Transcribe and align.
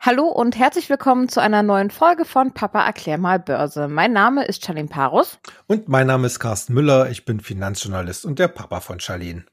Hallo 0.00 0.28
und 0.28 0.56
herzlich 0.56 0.88
willkommen 0.88 1.28
zu 1.28 1.40
einer 1.40 1.64
neuen 1.64 1.90
Folge 1.90 2.24
von 2.24 2.52
Papa 2.52 2.86
erklär 2.86 3.18
mal 3.18 3.40
Börse. 3.40 3.88
Mein 3.88 4.12
Name 4.12 4.44
ist 4.44 4.64
Charlene 4.64 4.88
Parus. 4.88 5.40
Und 5.66 5.88
mein 5.88 6.06
Name 6.06 6.28
ist 6.28 6.38
Carsten 6.38 6.72
Müller. 6.72 7.10
Ich 7.10 7.24
bin 7.24 7.40
Finanzjournalist 7.40 8.24
und 8.24 8.38
der 8.38 8.46
Papa 8.46 8.78
von 8.78 9.00
Charlene. 9.00 9.44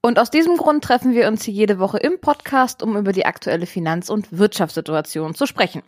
Und 0.00 0.18
aus 0.18 0.30
diesem 0.30 0.56
Grund 0.56 0.84
treffen 0.84 1.12
wir 1.12 1.28
uns 1.28 1.44
hier 1.44 1.52
jede 1.52 1.78
Woche 1.78 1.98
im 1.98 2.18
Podcast, 2.18 2.82
um 2.82 2.96
über 2.96 3.12
die 3.12 3.26
aktuelle 3.26 3.66
Finanz- 3.66 4.08
und 4.08 4.38
Wirtschaftssituation 4.38 5.34
zu 5.34 5.44
sprechen. 5.44 5.82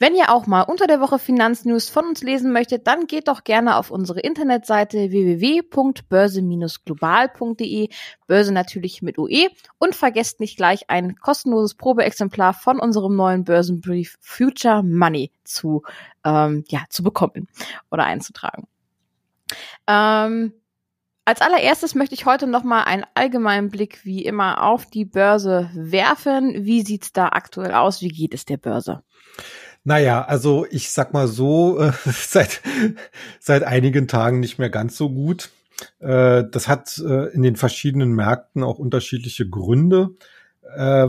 Wenn 0.00 0.16
ihr 0.16 0.32
auch 0.32 0.48
mal 0.48 0.62
unter 0.62 0.88
der 0.88 1.00
Woche 1.00 1.20
Finanznews 1.20 1.88
von 1.88 2.06
uns 2.06 2.20
lesen 2.22 2.52
möchtet, 2.52 2.88
dann 2.88 3.06
geht 3.06 3.28
doch 3.28 3.44
gerne 3.44 3.76
auf 3.76 3.92
unsere 3.92 4.18
Internetseite 4.20 5.12
www.börse-global.de, 5.12 7.88
Börse 8.26 8.52
natürlich 8.52 9.02
mit 9.02 9.18
UE 9.18 9.50
und 9.78 9.94
vergesst 9.94 10.40
nicht 10.40 10.56
gleich 10.56 10.90
ein 10.90 11.14
kostenloses 11.16 11.76
Probeexemplar 11.76 12.54
von 12.54 12.80
unserem 12.80 13.14
neuen 13.14 13.44
Börsenbrief 13.44 14.18
Future 14.20 14.82
Money 14.82 15.30
zu, 15.44 15.84
ähm, 16.24 16.64
ja, 16.68 16.82
zu 16.90 17.04
bekommen 17.04 17.46
oder 17.92 18.02
einzutragen. 18.04 18.66
Ähm, 19.86 20.54
als 21.24 21.40
allererstes 21.40 21.94
möchte 21.94 22.16
ich 22.16 22.26
heute 22.26 22.48
noch 22.48 22.64
mal 22.64 22.82
einen 22.82 23.06
allgemeinen 23.14 23.70
Blick 23.70 24.04
wie 24.04 24.24
immer 24.24 24.64
auf 24.64 24.86
die 24.86 25.04
Börse 25.04 25.70
werfen. 25.72 26.64
Wie 26.64 26.82
sieht's 26.82 27.12
da 27.12 27.28
aktuell 27.28 27.72
aus? 27.72 28.02
Wie 28.02 28.08
geht 28.08 28.34
es 28.34 28.44
der 28.44 28.56
Börse? 28.56 29.04
Naja, 29.84 30.24
also 30.24 30.66
ich 30.70 30.90
sag 30.90 31.12
mal 31.12 31.28
so, 31.28 31.78
äh, 31.78 31.92
seit, 32.06 32.62
seit 33.38 33.62
einigen 33.62 34.08
Tagen 34.08 34.40
nicht 34.40 34.58
mehr 34.58 34.70
ganz 34.70 34.96
so 34.96 35.10
gut. 35.10 35.50
Äh, 36.00 36.44
das 36.50 36.66
hat 36.68 36.96
äh, 36.98 37.32
in 37.34 37.42
den 37.42 37.56
verschiedenen 37.56 38.14
Märkten 38.14 38.62
auch 38.62 38.78
unterschiedliche 38.78 39.46
Gründe. 39.48 40.10
Äh, 40.74 41.08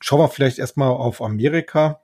schauen 0.00 0.20
wir 0.20 0.28
vielleicht 0.28 0.58
erstmal 0.58 0.90
auf 0.90 1.20
Amerika. 1.20 2.00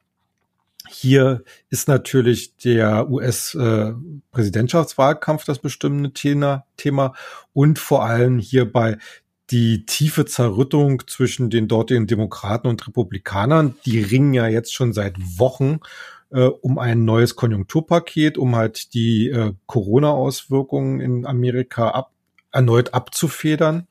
Hier 0.89 1.45
ist 1.69 1.87
natürlich 1.87 2.57
der 2.57 3.09
US-Präsidentschaftswahlkampf 3.09 5.43
äh, 5.43 5.47
das 5.47 5.61
bestimmende 5.61 6.13
Thema, 6.13 6.67
Thema 6.77 7.15
und 7.53 7.79
vor 7.79 8.05
allem 8.05 8.41
hierbei 8.41 8.99
die 9.51 9.85
tiefe 9.85 10.25
Zerrüttung 10.25 11.03
zwischen 11.07 11.51
den 11.51 11.69
dortigen 11.69 12.07
Demokraten 12.07 12.69
und 12.69 12.87
Republikanern. 12.87 13.75
Die 13.85 14.01
ringen 14.01 14.35
ja 14.35 14.47
jetzt 14.47 14.73
schon 14.73 14.93
seit 14.93 15.17
Wochen 15.39 15.81
äh, 16.31 16.45
um 16.45 16.79
ein 16.79 17.05
neues 17.05 17.37
Konjunkturpaket, 17.37 18.39
um 18.39 18.55
halt 18.57 18.95
die 18.95 19.29
äh, 19.29 19.53
Corona-Auswirkungen 19.67 21.01
in 21.01 21.27
Amerika 21.27 21.91
ab, 21.91 22.13
erneut 22.53 22.95
abzufedern. 22.95 23.87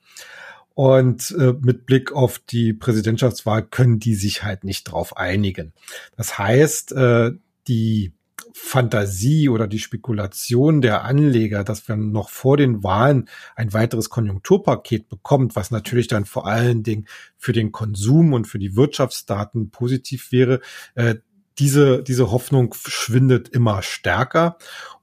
Und 0.74 1.34
äh, 1.38 1.52
mit 1.60 1.84
Blick 1.84 2.12
auf 2.12 2.38
die 2.38 2.72
Präsidentschaftswahl 2.72 3.62
können 3.62 3.98
die 3.98 4.14
sich 4.14 4.42
halt 4.42 4.64
nicht 4.64 4.84
drauf 4.84 5.16
einigen. 5.16 5.74
Das 6.16 6.38
heißt, 6.38 6.92
äh, 6.92 7.32
die 7.68 8.12
Fantasie 8.54 9.48
oder 9.48 9.66
die 9.66 9.78
Spekulation 9.78 10.80
der 10.80 11.04
Anleger, 11.04 11.64
dass 11.64 11.86
wir 11.88 11.96
noch 11.96 12.28
vor 12.30 12.56
den 12.56 12.82
Wahlen 12.82 13.28
ein 13.56 13.72
weiteres 13.72 14.10
Konjunkturpaket 14.10 15.08
bekommt, 15.08 15.56
was 15.56 15.70
natürlich 15.70 16.08
dann 16.08 16.24
vor 16.24 16.46
allen 16.46 16.82
Dingen 16.82 17.06
für 17.36 17.52
den 17.52 17.72
Konsum 17.72 18.32
und 18.32 18.46
für 18.46 18.58
die 18.58 18.76
Wirtschaftsdaten 18.76 19.70
positiv 19.70 20.32
wäre, 20.32 20.60
äh, 20.94 21.16
diese, 21.58 22.02
diese 22.02 22.30
Hoffnung 22.30 22.74
schwindet 22.74 23.48
immer 23.48 23.82
stärker. 23.82 24.56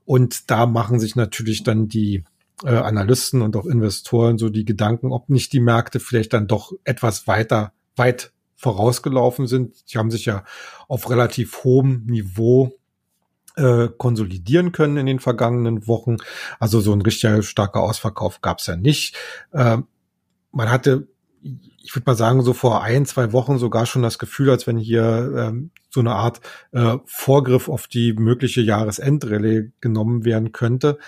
Und 0.05 0.49
da 0.49 0.65
machen 0.65 0.99
sich 0.99 1.15
natürlich 1.15 1.63
dann 1.63 1.87
die 1.87 2.23
äh, 2.63 2.69
Analysten 2.69 3.41
und 3.41 3.55
auch 3.55 3.65
Investoren 3.65 4.37
so 4.37 4.49
die 4.49 4.65
Gedanken, 4.65 5.11
ob 5.11 5.29
nicht 5.29 5.53
die 5.53 5.59
Märkte 5.59 5.99
vielleicht 5.99 6.33
dann 6.33 6.47
doch 6.47 6.73
etwas 6.83 7.27
weiter, 7.27 7.73
weit 7.95 8.31
vorausgelaufen 8.55 9.47
sind. 9.47 9.91
Die 9.91 9.97
haben 9.97 10.11
sich 10.11 10.25
ja 10.25 10.43
auf 10.87 11.09
relativ 11.09 11.63
hohem 11.63 12.05
Niveau 12.05 12.73
äh, 13.57 13.89
konsolidieren 13.97 14.71
können 14.71 14.97
in 14.97 15.05
den 15.05 15.19
vergangenen 15.19 15.87
Wochen. 15.87 16.17
Also 16.59 16.79
so 16.79 16.93
ein 16.93 17.01
richtiger 17.01 17.41
starker 17.43 17.81
Ausverkauf 17.81 18.41
gab 18.41 18.59
es 18.59 18.67
ja 18.67 18.75
nicht. 18.75 19.15
Äh, 19.51 19.77
man 20.51 20.71
hatte, 20.71 21.07
ich 21.83 21.95
würde 21.95 22.05
mal 22.05 22.15
sagen, 22.15 22.41
so 22.41 22.53
vor 22.53 22.83
ein, 22.83 23.05
zwei 23.05 23.33
Wochen 23.33 23.57
sogar 23.57 23.85
schon 23.85 24.01
das 24.01 24.19
Gefühl, 24.19 24.49
als 24.49 24.67
wenn 24.67 24.77
hier 24.77 25.33
ähm, 25.37 25.71
so 25.89 25.99
eine 25.99 26.15
Art 26.15 26.41
äh, 26.71 26.97
Vorgriff 27.05 27.69
auf 27.69 27.87
die 27.87 28.13
mögliche 28.13 28.61
Jahresendrallye 28.61 29.71
genommen 29.81 30.25
werden 30.25 30.51
könnte 30.51 30.99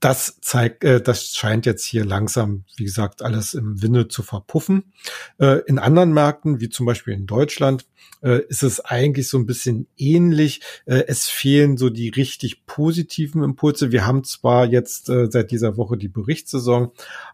das 0.00 0.40
zeigt, 0.40 0.82
äh, 0.82 1.00
das 1.00 1.34
scheint 1.34 1.66
jetzt 1.66 1.84
hier 1.84 2.04
langsam, 2.04 2.64
wie 2.76 2.84
gesagt, 2.84 3.22
alles 3.22 3.54
im 3.54 3.82
Winde 3.82 4.08
zu 4.08 4.22
verpuffen. 4.22 4.92
Äh, 5.38 5.60
in 5.66 5.78
anderen 5.78 6.12
Märkten, 6.12 6.60
wie 6.60 6.70
zum 6.70 6.86
Beispiel 6.86 7.14
in 7.14 7.26
Deutschland, 7.26 7.86
äh, 8.22 8.40
ist 8.48 8.62
es 8.62 8.80
eigentlich 8.80 9.28
so 9.28 9.38
ein 9.38 9.46
bisschen 9.46 9.86
ähnlich. 9.98 10.62
Äh, 10.86 11.04
es 11.06 11.28
fehlen 11.28 11.76
so 11.76 11.90
die 11.90 12.08
richtig 12.08 12.66
positiven 12.66 13.42
Impulse. 13.42 13.92
Wir 13.92 14.06
haben 14.06 14.24
zwar 14.24 14.66
jetzt 14.66 15.10
äh, 15.10 15.30
seit 15.30 15.50
dieser 15.50 15.76
Woche 15.76 15.98
die 15.98 16.08
Berichtssaison, 16.08 16.92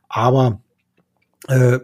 aber 0.09 0.61
äh, 1.49 1.79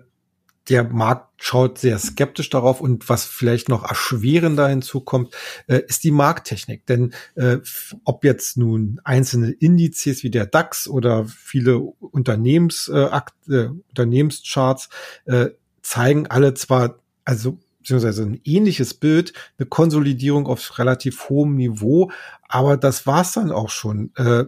der 0.69 0.85
Markt 0.85 1.43
schaut 1.43 1.79
sehr 1.79 1.99
skeptisch 1.99 2.49
darauf 2.51 2.81
und 2.81 3.09
was 3.09 3.25
vielleicht 3.25 3.69
noch 3.69 3.85
erschwerender 3.85 4.69
hinzukommt, 4.69 5.35
äh, 5.67 5.83
ist 5.87 6.05
die 6.05 6.13
Markttechnik. 6.13 6.87
Denn 6.87 7.15
äh, 7.35 7.59
ob 8.05 8.25
jetzt 8.25 8.57
nun 8.57 9.01
einzelne 9.05 9.51
Indizes 9.51 10.23
wie 10.23 10.31
der 10.31 10.47
DAX 10.47 10.87
oder 10.87 11.25
viele 11.25 11.79
Unternehmens, 11.79 12.89
äh, 12.89 13.09
äh, 13.49 13.69
Unternehmenscharts 13.89 14.89
äh, 15.25 15.49
zeigen 15.83 16.29
alle 16.29 16.55
zwar, 16.55 17.01
also 17.25 17.59
beziehungsweise 17.79 18.23
ein 18.23 18.41
ähnliches 18.45 18.95
Bild, 18.95 19.33
eine 19.59 19.67
Konsolidierung 19.67 20.47
auf 20.47 20.79
relativ 20.79 21.29
hohem 21.29 21.57
Niveau, 21.57 22.13
aber 22.49 22.77
das 22.77 23.07
war's 23.07 23.33
dann 23.33 23.51
auch 23.51 23.71
schon. 23.71 24.13
Äh, 24.15 24.45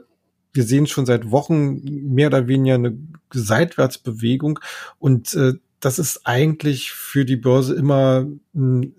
wir 0.53 0.63
sehen 0.63 0.87
schon 0.87 1.05
seit 1.05 1.33
Wochen 1.33 1.81
mehr 1.83 2.29
oder 2.29 2.47
weniger 2.47 2.77
eine 2.77 2.97
Seitwärtsbewegung 3.33 4.61
und 5.01 5.35
äh, 5.35 5.55
das 5.85 5.99
ist 5.99 6.23
eigentlich 6.25 6.93
für 6.93 7.25
die 7.25 7.37
Börse 7.37 7.75
immer 7.75 8.27
ein, 8.55 8.95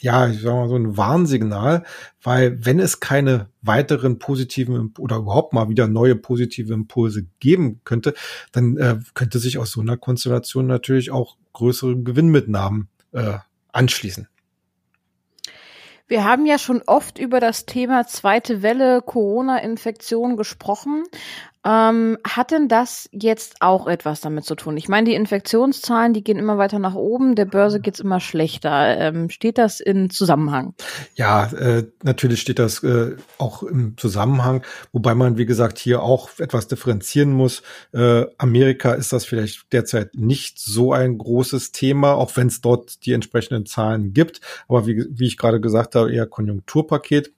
ja, 0.00 0.28
ich 0.28 0.40
sag 0.40 0.54
mal 0.54 0.68
so 0.68 0.76
ein 0.76 0.96
Warnsignal, 0.96 1.84
weil 2.22 2.64
wenn 2.64 2.80
es 2.80 3.00
keine 3.00 3.48
weiteren 3.62 4.18
positiven 4.18 4.92
oder 4.98 5.16
überhaupt 5.16 5.52
mal 5.52 5.68
wieder 5.68 5.86
neue 5.86 6.16
positive 6.16 6.72
Impulse 6.74 7.26
geben 7.38 7.80
könnte, 7.84 8.14
dann 8.52 8.76
äh, 8.76 8.98
könnte 9.14 9.38
sich 9.38 9.58
aus 9.58 9.70
so 9.70 9.80
einer 9.80 9.96
Konstellation 9.96 10.66
natürlich 10.66 11.10
auch 11.12 11.36
größere 11.52 11.96
Gewinnmitnahmen 11.96 12.88
äh, 13.12 13.38
anschließen. 13.72 14.28
Wir 16.08 16.22
haben 16.22 16.46
ja 16.46 16.58
schon 16.58 16.82
oft 16.86 17.18
über 17.18 17.40
das 17.40 17.66
Thema 17.66 18.06
zweite 18.06 18.62
Welle 18.62 19.02
Corona-Infektion 19.02 20.36
gesprochen. 20.36 21.02
Ähm, 21.66 22.16
hat 22.22 22.52
denn 22.52 22.68
das 22.68 23.08
jetzt 23.10 23.56
auch 23.58 23.88
etwas 23.88 24.20
damit 24.20 24.44
zu 24.44 24.54
tun? 24.54 24.76
Ich 24.76 24.88
meine, 24.88 25.08
die 25.08 25.16
Infektionszahlen, 25.16 26.12
die 26.12 26.22
gehen 26.22 26.38
immer 26.38 26.58
weiter 26.58 26.78
nach 26.78 26.94
oben, 26.94 27.34
der 27.34 27.46
Börse 27.46 27.80
geht's 27.80 27.98
immer 27.98 28.20
schlechter. 28.20 28.96
Ähm, 28.98 29.30
steht 29.30 29.58
das 29.58 29.80
in 29.80 30.08
Zusammenhang? 30.10 30.74
Ja, 31.16 31.46
äh, 31.46 31.84
natürlich 32.04 32.40
steht 32.40 32.60
das 32.60 32.84
äh, 32.84 33.16
auch 33.38 33.64
im 33.64 33.96
Zusammenhang, 33.96 34.62
wobei 34.92 35.16
man, 35.16 35.38
wie 35.38 35.46
gesagt, 35.46 35.78
hier 35.78 36.04
auch 36.04 36.30
etwas 36.38 36.68
differenzieren 36.68 37.32
muss. 37.32 37.62
Äh, 37.92 38.26
Amerika 38.38 38.92
ist 38.92 39.12
das 39.12 39.24
vielleicht 39.24 39.72
derzeit 39.72 40.14
nicht 40.14 40.60
so 40.60 40.92
ein 40.92 41.18
großes 41.18 41.72
Thema, 41.72 42.12
auch 42.12 42.36
wenn 42.36 42.46
es 42.46 42.60
dort 42.60 43.04
die 43.06 43.12
entsprechenden 43.12 43.66
Zahlen 43.66 44.12
gibt. 44.12 44.40
Aber 44.68 44.86
wie, 44.86 45.04
wie 45.10 45.26
ich 45.26 45.36
gerade 45.36 45.60
gesagt 45.60 45.96
habe, 45.96 46.12
eher 46.12 46.26
Konjunkturpaket. 46.26 47.32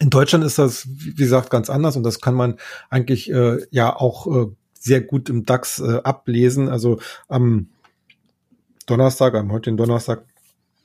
In 0.00 0.10
Deutschland 0.10 0.44
ist 0.44 0.58
das, 0.58 0.86
wie 0.88 1.14
gesagt, 1.14 1.50
ganz 1.50 1.70
anders 1.70 1.96
und 1.96 2.02
das 2.02 2.20
kann 2.20 2.34
man 2.34 2.56
eigentlich 2.90 3.30
äh, 3.30 3.58
ja 3.70 3.94
auch 3.94 4.26
äh, 4.26 4.46
sehr 4.78 5.00
gut 5.00 5.28
im 5.28 5.44
DAX 5.44 5.78
äh, 5.80 6.00
ablesen. 6.02 6.68
Also 6.68 6.98
am 7.28 7.68
Donnerstag, 8.86 9.34
am 9.34 9.52
heutigen 9.52 9.76
Donnerstag, 9.76 10.24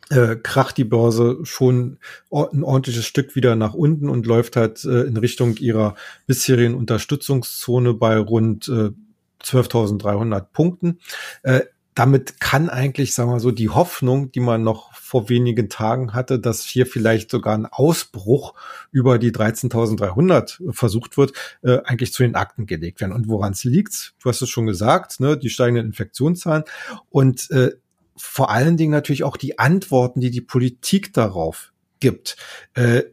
äh, 0.10 0.36
kracht 0.36 0.78
die 0.78 0.86
Börse 0.86 1.40
schon 1.44 1.98
ein 2.32 2.64
ordentliches 2.64 3.06
Stück 3.06 3.36
wieder 3.36 3.56
nach 3.56 3.74
unten 3.74 4.10
und 4.10 4.26
läuft 4.26 4.56
halt 4.56 4.84
äh, 4.86 5.02
in 5.02 5.18
Richtung 5.18 5.58
ihrer 5.58 5.96
bisherigen 6.28 6.76
Unterstützungszone 6.76 7.94
bei 7.94 8.18
rund 8.18 8.68
äh, 8.70 8.92
12.300 9.44 10.42
Punkten. 10.54 11.00
Äh, 11.44 11.62
damit 11.98 12.40
kann 12.40 12.70
eigentlich, 12.70 13.16
sagen 13.16 13.32
wir 13.32 13.40
so, 13.40 13.50
die 13.50 13.70
Hoffnung, 13.70 14.32
die 14.32 14.40
man 14.40 14.62
noch 14.62 14.94
vor 14.94 15.30
wenigen 15.30 15.68
Tagen 15.68 16.14
hatte, 16.14 16.38
dass 16.38 16.64
hier 16.64 16.86
vielleicht 16.86 17.32
sogar 17.32 17.58
ein 17.58 17.66
Ausbruch 17.66 18.54
über 18.92 19.18
die 19.18 19.32
13.300 19.32 20.74
versucht 20.74 21.18
wird, 21.18 21.34
äh, 21.64 21.80
eigentlich 21.86 22.14
zu 22.14 22.22
den 22.22 22.36
Akten 22.36 22.68
gelegt 22.68 23.02
werden. 23.02 23.14
Und 23.14 23.28
woran 23.28 23.54
es 23.54 23.64
liegt, 23.64 24.14
du 24.22 24.30
hast 24.30 24.44
es 24.44 24.50
schon 24.50 24.68
gesagt, 24.68 25.20
ne, 25.20 25.38
die 25.38 25.50
steigenden 25.50 25.88
Infektionszahlen 25.88 26.66
und 27.10 27.50
äh, 27.50 27.72
vor 28.16 28.52
allen 28.52 28.78
Dingen 28.78 28.92
natürlich 28.92 29.24
auch 29.24 29.38
die 29.38 29.58
Antworten, 29.58 30.20
die 30.20 30.30
die 30.30 30.42
Politik 30.42 31.14
darauf 31.14 31.74
gibt. 32.00 32.38
Äh, 32.76 33.06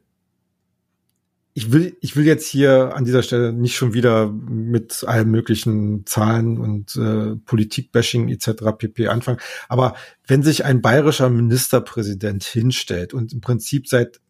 ich 1.57 1.73
will, 1.73 1.97
ich 2.01 2.17
will 2.17 2.27
jetzt 2.27 2.49
hier 2.49 2.97
an 2.97 3.05
dieser 3.05 3.23
Stelle 3.23 3.53
nicht 3.53 3.77
schon 3.77 3.95
wieder 3.95 4.29
mit 4.29 5.05
allen 5.07 5.31
möglichen 5.31 6.05
Zahlen 6.05 6.59
und 6.59 6.97
äh, 6.97 7.37
Politikbashing 7.37 8.29
etc. 8.29 8.77
pp. 8.77 9.07
anfangen. 9.07 9.39
Aber 9.69 9.95
wenn 10.27 10.43
sich 10.43 10.65
ein 10.65 10.83
bayerischer 10.83 11.31
Ministerpräsident 11.31 12.43
hinstellt 12.43 13.15
und 13.15 13.33
im 13.33 13.41
Prinzip 13.41 13.87
seit 13.87 14.21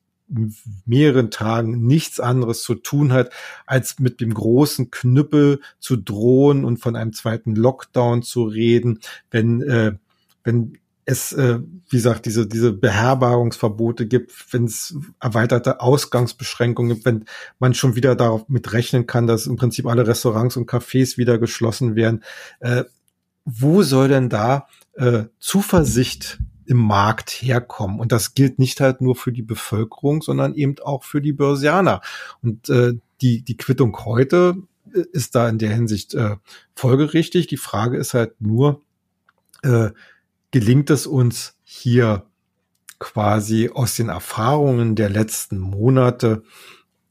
mehreren 0.84 1.30
Tagen 1.30 1.86
nichts 1.86 2.20
anderes 2.20 2.62
zu 2.62 2.74
tun 2.74 3.12
hat, 3.12 3.30
als 3.66 3.98
mit 3.98 4.20
dem 4.20 4.32
großen 4.32 4.90
Knüppel 4.90 5.60
zu 5.78 5.96
drohen 5.96 6.64
und 6.64 6.78
von 6.78 6.94
einem 6.96 7.14
zweiten 7.14 7.54
Lockdown 7.54 8.22
zu 8.22 8.44
reden, 8.44 9.00
wenn 9.30 9.62
äh, 9.62 9.92
wenn 10.42 10.78
es, 11.06 11.32
äh, 11.32 11.58
wie 11.88 11.96
gesagt, 11.96 12.26
diese, 12.26 12.46
diese 12.46 12.72
Beherbergungsverbote 12.72 14.06
gibt, 14.06 14.32
wenn 14.52 14.64
es 14.64 14.96
erweiterte 15.20 15.80
Ausgangsbeschränkungen 15.80 16.94
gibt, 16.94 17.06
wenn 17.06 17.24
man 17.58 17.74
schon 17.74 17.94
wieder 17.94 18.16
darauf 18.16 18.48
mit 18.48 18.72
rechnen 18.72 19.06
kann, 19.06 19.26
dass 19.26 19.46
im 19.46 19.56
Prinzip 19.56 19.86
alle 19.86 20.06
Restaurants 20.06 20.56
und 20.56 20.68
Cafés 20.68 21.18
wieder 21.18 21.38
geschlossen 21.38 21.94
werden. 21.94 22.22
Äh, 22.60 22.84
wo 23.44 23.82
soll 23.82 24.08
denn 24.08 24.30
da 24.30 24.66
äh, 24.94 25.24
Zuversicht 25.38 26.38
im 26.64 26.78
Markt 26.78 27.30
herkommen? 27.30 28.00
Und 28.00 28.10
das 28.10 28.34
gilt 28.34 28.58
nicht 28.58 28.80
halt 28.80 29.02
nur 29.02 29.16
für 29.16 29.32
die 29.32 29.42
Bevölkerung, 29.42 30.22
sondern 30.22 30.54
eben 30.54 30.76
auch 30.82 31.04
für 31.04 31.20
die 31.20 31.34
Börsianer. 31.34 32.00
Und 32.42 32.70
äh, 32.70 32.94
die, 33.20 33.42
die 33.42 33.56
Quittung 33.58 34.04
heute 34.06 34.56
äh, 34.94 35.04
ist 35.12 35.34
da 35.34 35.50
in 35.50 35.58
der 35.58 35.74
Hinsicht 35.74 36.14
äh, 36.14 36.36
folgerichtig. 36.74 37.46
Die 37.46 37.58
Frage 37.58 37.98
ist 37.98 38.14
halt 38.14 38.40
nur, 38.40 38.80
äh, 39.62 39.90
gelingt 40.54 40.88
es 40.90 41.08
uns 41.08 41.56
hier 41.64 42.26
quasi 43.00 43.70
aus 43.74 43.96
den 43.96 44.08
Erfahrungen 44.08 44.94
der 44.94 45.10
letzten 45.10 45.58
Monate 45.58 46.44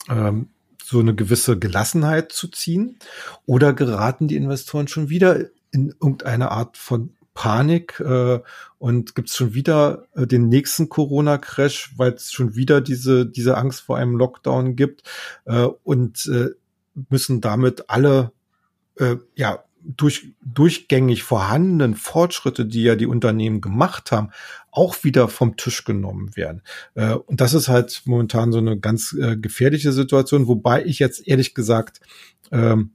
ähm, 0.10 0.48
so 0.81 1.01
eine 1.01 1.13
gewisse 1.13 1.60
Gelassenheit 1.60 2.31
zu 2.31 2.48
ziehen? 2.48 3.00
Oder 3.45 3.74
geraten 3.74 4.30
die 4.30 4.38
Investoren 4.38 4.88
schon 4.88 5.10
wieder 5.10 5.42
in 5.72 5.90
irgendeine 5.90 6.51
Art 6.51 6.78
von 6.78 7.18
Panik 7.34 8.00
äh, 8.00 8.40
und 8.78 9.13
gibt 9.13 9.28
es 9.28 9.36
schon 9.36 9.54
wieder 9.54 10.07
äh, 10.16 10.25
den 10.25 10.48
nächsten 10.48 10.88
Corona-Crash, 10.88 11.96
weil 11.98 12.13
es 12.13 12.31
schon 12.31 12.56
wieder 12.56 12.80
diese, 12.80 13.25
diese 13.25 13.57
Angst 13.57 13.81
vor 13.81 13.98
einem 13.98 14.16
Lockdown 14.16 14.78
gibt 14.78 15.04
äh, 15.44 15.68
und 15.84 16.25
äh, 16.28 16.51
müssen 17.10 17.42
damit 17.42 17.89
alle 17.89 18.31
äh, 18.96 19.18
ja 19.36 19.66
durch, 19.84 20.34
durchgängig 20.42 21.24
vorhandenen 21.24 21.96
Fortschritte, 21.96 22.66
die 22.66 22.84
ja 22.84 22.96
die 22.96 23.06
Unternehmen 23.06 23.62
gemacht 23.62 24.12
haben, 24.12 24.30
auch 24.72 25.04
wieder 25.04 25.28
vom 25.28 25.58
Tisch 25.58 25.84
genommen 25.84 26.36
werden. 26.36 26.62
Äh, 26.96 27.14
und 27.14 27.42
das 27.42 27.54
ist 27.54 27.68
halt 27.68 28.02
momentan 28.06 28.52
so 28.52 28.58
eine 28.60 28.80
ganz 28.80 29.14
äh, 29.14 29.38
gefährliche 29.38 29.92
Situation, 29.92 30.48
wobei 30.48 30.84
ich 30.86 31.00
jetzt 31.00 31.28
ehrlich 31.28 31.54
gesagt 31.54 32.00
ähm, 32.52 32.92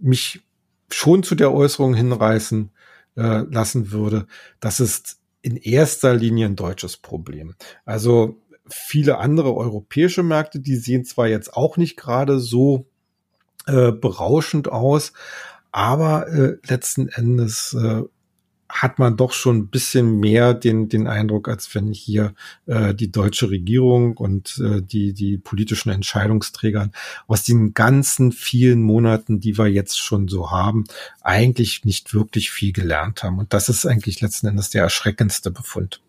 mich 0.00 0.42
schon 0.90 1.22
zu 1.22 1.34
der 1.34 1.52
Äußerung 1.52 1.94
hinreißen 1.94 2.70
äh, 3.16 3.42
lassen 3.50 3.90
würde, 3.90 4.26
das 4.60 4.80
ist 4.80 5.18
in 5.42 5.56
erster 5.56 6.14
Linie 6.14 6.46
ein 6.46 6.56
deutsches 6.56 6.96
Problem. 6.96 7.54
Also 7.84 8.40
viele 8.66 9.18
andere 9.18 9.54
europäische 9.54 10.22
Märkte, 10.22 10.60
die 10.60 10.76
sehen 10.76 11.04
zwar 11.04 11.28
jetzt 11.28 11.54
auch 11.54 11.76
nicht 11.76 11.96
gerade 11.96 12.38
so 12.38 12.86
äh, 13.66 13.92
berauschend 13.92 14.68
aus, 14.68 15.12
aber 15.74 16.28
äh, 16.28 16.56
letzten 16.68 17.08
Endes 17.08 17.74
äh, 17.74 18.02
hat 18.68 19.00
man 19.00 19.16
doch 19.16 19.32
schon 19.32 19.56
ein 19.56 19.66
bisschen 19.66 20.20
mehr 20.20 20.54
den, 20.54 20.88
den 20.88 21.08
Eindruck, 21.08 21.48
als 21.48 21.74
wenn 21.74 21.92
hier 21.92 22.32
äh, 22.66 22.94
die 22.94 23.10
deutsche 23.10 23.50
Regierung 23.50 24.16
und 24.16 24.62
äh, 24.64 24.82
die, 24.82 25.14
die 25.14 25.36
politischen 25.36 25.90
Entscheidungsträger 25.90 26.90
aus 27.26 27.42
den 27.42 27.74
ganzen 27.74 28.30
vielen 28.30 28.82
Monaten, 28.82 29.40
die 29.40 29.58
wir 29.58 29.66
jetzt 29.66 29.98
schon 29.98 30.28
so 30.28 30.52
haben, 30.52 30.84
eigentlich 31.22 31.84
nicht 31.84 32.14
wirklich 32.14 32.52
viel 32.52 32.72
gelernt 32.72 33.24
haben. 33.24 33.40
Und 33.40 33.52
das 33.52 33.68
ist 33.68 33.84
eigentlich 33.84 34.20
letzten 34.20 34.46
Endes 34.46 34.70
der 34.70 34.84
erschreckendste 34.84 35.50
Befund. 35.50 36.00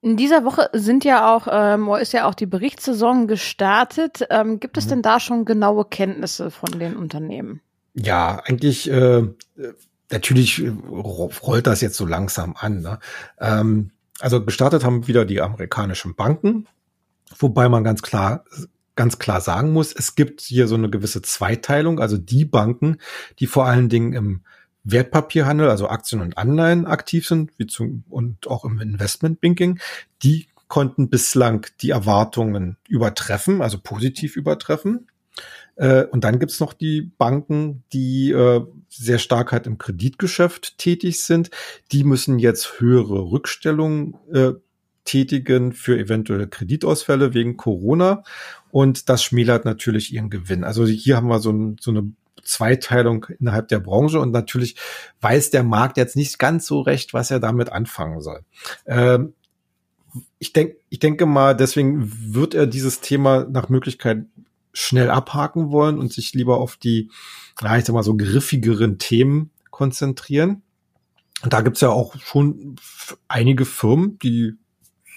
In 0.00 0.16
dieser 0.16 0.44
Woche 0.44 0.70
sind 0.72 1.04
ja 1.04 1.34
auch, 1.34 1.48
ähm, 1.50 1.88
ist 2.00 2.12
ja 2.12 2.26
auch 2.26 2.34
die 2.34 2.46
Berichtssaison 2.46 3.26
gestartet. 3.26 4.26
Ähm, 4.30 4.60
gibt 4.60 4.76
es 4.76 4.86
mhm. 4.86 4.90
denn 4.90 5.02
da 5.02 5.20
schon 5.20 5.44
genaue 5.44 5.84
Kenntnisse 5.84 6.50
von 6.50 6.78
den 6.78 6.96
Unternehmen? 6.96 7.60
Ja, 7.94 8.40
eigentlich, 8.44 8.90
äh, 8.90 9.22
natürlich 10.10 10.62
rollt 10.90 11.66
das 11.66 11.80
jetzt 11.80 11.96
so 11.96 12.06
langsam 12.06 12.54
an. 12.56 12.82
Ne? 12.82 12.98
Ähm, 13.40 13.90
also 14.20 14.44
gestartet 14.44 14.84
haben 14.84 15.08
wieder 15.08 15.24
die 15.24 15.40
amerikanischen 15.40 16.14
Banken, 16.14 16.66
wobei 17.38 17.68
man 17.68 17.82
ganz 17.82 18.02
klar 18.02 18.44
ganz 18.96 19.18
klar 19.18 19.40
sagen 19.40 19.72
muss, 19.72 19.92
es 19.92 20.14
gibt 20.14 20.40
hier 20.40 20.68
so 20.68 20.76
eine 20.76 20.90
gewisse 20.90 21.22
Zweiteilung. 21.22 21.98
Also 21.98 22.16
die 22.16 22.44
Banken, 22.44 22.98
die 23.38 23.46
vor 23.46 23.66
allen 23.66 23.88
Dingen 23.88 24.12
im 24.12 24.42
Wertpapierhandel, 24.84 25.70
also 25.70 25.88
Aktien 25.88 26.20
und 26.20 26.38
Anleihen 26.38 26.86
aktiv 26.86 27.26
sind, 27.26 27.50
wie 27.56 27.66
zum, 27.66 28.04
und 28.08 28.46
auch 28.46 28.64
im 28.64 28.78
Investmentbanking, 28.78 29.80
die 30.22 30.46
konnten 30.68 31.08
bislang 31.08 31.66
die 31.80 31.90
Erwartungen 31.90 32.76
übertreffen, 32.88 33.62
also 33.62 33.78
positiv 33.82 34.36
übertreffen. 34.36 35.08
Äh, 35.76 36.04
und 36.04 36.24
dann 36.24 36.38
gibt's 36.38 36.60
noch 36.60 36.72
die 36.72 37.02
Banken, 37.02 37.84
die 37.92 38.30
äh, 38.30 38.64
sehr 38.88 39.18
stark 39.18 39.52
halt 39.52 39.66
im 39.66 39.78
Kreditgeschäft 39.78 40.78
tätig 40.78 41.22
sind. 41.22 41.50
Die 41.92 42.04
müssen 42.04 42.38
jetzt 42.38 42.80
höhere 42.80 43.30
Rückstellungen 43.30 44.16
äh, 44.32 44.52
tätigen 45.04 45.72
für 45.72 45.98
eventuelle 45.98 46.48
Kreditausfälle 46.48 47.34
wegen 47.34 47.56
Corona. 47.56 48.22
Und 48.70 49.08
das 49.08 49.22
schmälert 49.22 49.64
natürlich 49.64 50.12
ihren 50.12 50.30
Gewinn. 50.30 50.64
Also 50.64 50.86
hier 50.86 51.16
haben 51.16 51.28
wir 51.28 51.40
so, 51.40 51.52
ein, 51.52 51.76
so 51.80 51.90
eine 51.90 52.12
Zweiteilung 52.42 53.26
innerhalb 53.38 53.68
der 53.68 53.80
Branche 53.80 54.20
und 54.20 54.32
natürlich 54.32 54.76
weiß 55.20 55.50
der 55.50 55.62
Markt 55.62 55.96
jetzt 55.96 56.16
nicht 56.16 56.38
ganz 56.38 56.66
so 56.66 56.80
recht, 56.80 57.14
was 57.14 57.30
er 57.30 57.40
damit 57.40 57.70
anfangen 57.70 58.20
soll. 58.20 58.40
Ähm, 58.86 59.34
ich 60.38 60.52
denke, 60.52 60.76
ich 60.90 60.98
denke 60.98 61.26
mal, 61.26 61.56
deswegen 61.56 62.34
wird 62.34 62.54
er 62.54 62.66
dieses 62.66 63.00
Thema 63.00 63.46
nach 63.50 63.68
Möglichkeit 63.68 64.26
schnell 64.72 65.10
abhaken 65.10 65.70
wollen 65.70 65.98
und 65.98 66.12
sich 66.12 66.34
lieber 66.34 66.58
auf 66.58 66.76
die, 66.76 67.10
ja, 67.60 67.76
ich 67.76 67.84
sag 67.84 67.94
mal 67.94 68.02
so 68.02 68.16
griffigeren 68.16 68.98
Themen 68.98 69.50
konzentrieren. 69.70 70.62
Und 71.42 71.52
da 71.52 71.60
gibt's 71.60 71.80
ja 71.80 71.90
auch 71.90 72.16
schon 72.20 72.76
einige 73.28 73.64
Firmen, 73.64 74.18
die 74.18 74.54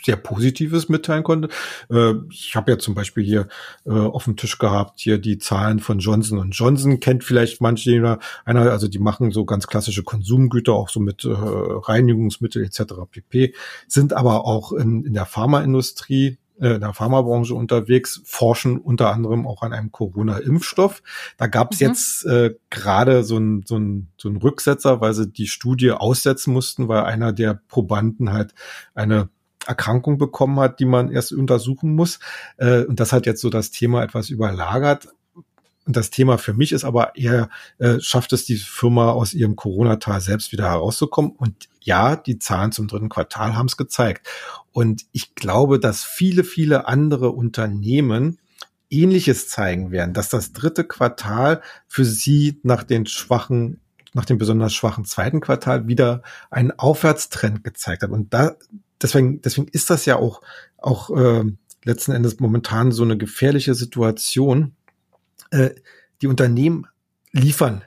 sehr 0.07 0.15
Positives 0.15 0.89
mitteilen 0.89 1.23
konnte. 1.23 1.49
Äh, 1.91 2.13
ich 2.31 2.55
habe 2.55 2.71
ja 2.71 2.79
zum 2.79 2.95
Beispiel 2.95 3.23
hier 3.23 3.47
äh, 3.85 3.91
auf 3.91 4.23
dem 4.23 4.37
Tisch 4.37 4.57
gehabt, 4.57 4.99
hier 4.99 5.19
die 5.19 5.37
Zahlen 5.37 5.79
von 5.79 5.99
Johnson 5.99 6.49
Johnson, 6.51 6.99
kennt 6.99 7.23
vielleicht 7.23 7.61
manche 7.61 8.19
einer, 8.45 8.71
also 8.71 8.87
die 8.87 8.99
machen 8.99 9.31
so 9.31 9.45
ganz 9.45 9.67
klassische 9.67 10.03
Konsumgüter, 10.03 10.73
auch 10.73 10.89
so 10.89 10.99
mit 10.99 11.25
äh, 11.25 11.29
Reinigungsmittel 11.29 12.63
etc. 12.63 12.93
pp, 13.11 13.53
sind 13.87 14.13
aber 14.13 14.45
auch 14.45 14.71
in, 14.71 15.03
in 15.03 15.13
der 15.13 15.25
Pharmaindustrie 15.25 16.37
äh, 16.59 16.75
in 16.75 16.81
der 16.81 16.93
Pharmabranche 16.93 17.53
unterwegs, 17.53 18.21
forschen 18.25 18.77
unter 18.77 19.11
anderem 19.11 19.45
auch 19.45 19.61
an 19.61 19.73
einem 19.73 19.91
Corona-Impfstoff. 19.91 21.03
Da 21.37 21.47
gab 21.47 21.73
es 21.73 21.79
mhm. 21.79 21.87
jetzt 21.87 22.25
äh, 22.25 22.55
gerade 22.69 23.23
so 23.23 23.37
ein 23.37 23.63
so 23.65 23.77
ein 23.77 24.07
so 24.17 24.29
ein 24.29 24.37
Rücksetzer, 24.37 25.01
weil 25.01 25.13
sie 25.13 25.27
die 25.27 25.47
Studie 25.47 25.91
aussetzen 25.91 26.53
mussten, 26.53 26.87
weil 26.87 27.03
einer 27.03 27.33
der 27.33 27.59
Probanden 27.67 28.31
halt 28.31 28.53
eine 28.95 29.29
Erkrankung 29.67 30.17
bekommen 30.17 30.59
hat, 30.59 30.79
die 30.79 30.85
man 30.85 31.11
erst 31.11 31.33
untersuchen 31.33 31.93
muss. 31.95 32.19
Äh, 32.57 32.83
und 32.83 32.99
das 32.99 33.13
hat 33.13 33.25
jetzt 33.25 33.41
so 33.41 33.49
das 33.49 33.71
Thema 33.71 34.03
etwas 34.03 34.29
überlagert. 34.29 35.07
Und 35.85 35.95
das 35.95 36.09
Thema 36.09 36.37
für 36.37 36.53
mich 36.53 36.73
ist 36.73 36.83
aber 36.83 37.15
eher, 37.15 37.49
äh, 37.77 37.99
schafft 38.01 38.33
es 38.33 38.45
die 38.45 38.57
Firma 38.57 39.11
aus 39.11 39.33
ihrem 39.33 39.55
Corona-Tal 39.55 40.19
selbst 40.19 40.51
wieder 40.51 40.69
herauszukommen? 40.69 41.31
Und 41.31 41.69
ja, 41.81 42.17
die 42.17 42.39
Zahlen 42.39 42.73
zum 42.73 42.87
dritten 42.87 43.09
Quartal 43.09 43.55
haben 43.55 43.67
es 43.67 43.77
gezeigt. 43.77 44.27
Und 44.73 45.05
ich 45.13 45.33
glaube, 45.35 45.79
dass 45.79 46.03
viele, 46.03 46.43
viele 46.43 46.87
andere 46.87 47.29
Unternehmen 47.29 48.37
Ähnliches 48.89 49.49
zeigen 49.49 49.91
werden, 49.91 50.13
dass 50.13 50.29
das 50.29 50.53
dritte 50.53 50.83
Quartal 50.83 51.61
für 51.87 52.05
sie 52.05 52.59
nach 52.63 52.83
den 52.83 53.05
schwachen 53.05 53.79
nach 54.13 54.25
dem 54.25 54.39
besonders 54.39 54.73
schwachen 54.73 55.05
zweiten 55.05 55.41
Quartal 55.41 55.87
wieder 55.87 56.23
einen 56.49 56.71
Aufwärtstrend 56.71 57.63
gezeigt 57.63 58.01
hat. 58.01 58.09
Und 58.09 58.33
da, 58.33 58.55
deswegen, 59.01 59.41
deswegen 59.41 59.67
ist 59.69 59.89
das 59.89 60.05
ja 60.05 60.17
auch, 60.17 60.41
auch 60.77 61.09
äh, 61.15 61.43
letzten 61.83 62.11
Endes 62.11 62.39
momentan 62.39 62.91
so 62.91 63.03
eine 63.03 63.17
gefährliche 63.17 63.73
Situation. 63.75 64.75
Äh, 65.51 65.71
die 66.21 66.27
Unternehmen 66.27 66.87
liefern 67.31 67.83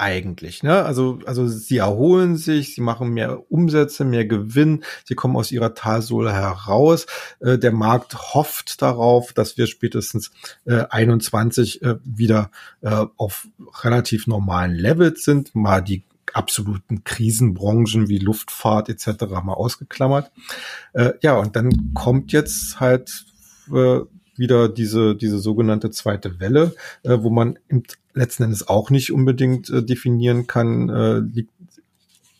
eigentlich. 0.00 0.62
Ne? 0.62 0.82
Also, 0.82 1.18
also 1.26 1.46
sie 1.46 1.78
erholen 1.78 2.36
sich, 2.36 2.74
sie 2.74 2.80
machen 2.80 3.10
mehr 3.10 3.50
Umsätze, 3.52 4.04
mehr 4.04 4.24
Gewinn, 4.24 4.82
sie 5.04 5.14
kommen 5.14 5.36
aus 5.36 5.52
ihrer 5.52 5.74
Talsohle 5.74 6.32
heraus. 6.32 7.06
Äh, 7.40 7.58
der 7.58 7.72
Markt 7.72 8.34
hofft 8.34 8.80
darauf, 8.80 9.32
dass 9.32 9.58
wir 9.58 9.66
spätestens 9.66 10.30
äh, 10.64 10.84
21 10.88 11.82
äh, 11.82 11.96
wieder 12.02 12.50
äh, 12.80 13.04
auf 13.16 13.46
relativ 13.82 14.26
normalen 14.26 14.74
Levels 14.74 15.22
sind, 15.22 15.54
mal 15.54 15.82
die 15.82 16.02
absoluten 16.34 17.04
Krisenbranchen 17.04 18.08
wie 18.08 18.18
Luftfahrt 18.18 18.88
etc. 18.88 19.24
mal 19.44 19.54
ausgeklammert. 19.54 20.30
Äh, 20.92 21.12
ja, 21.22 21.36
und 21.38 21.56
dann 21.56 21.94
kommt 21.94 22.32
jetzt 22.32 22.80
halt 22.80 23.24
äh, 23.72 24.00
wieder 24.36 24.68
diese, 24.68 25.14
diese 25.16 25.38
sogenannte 25.38 25.90
zweite 25.90 26.40
Welle, 26.40 26.74
äh, 27.02 27.18
wo 27.20 27.30
man 27.30 27.58
im, 27.68 27.82
letzten 28.14 28.44
Endes 28.44 28.66
auch 28.68 28.90
nicht 28.90 29.12
unbedingt 29.12 29.70
äh, 29.70 29.84
definieren 29.84 30.46
kann, 30.46 30.88
äh, 30.88 31.18
liegt 31.18 31.50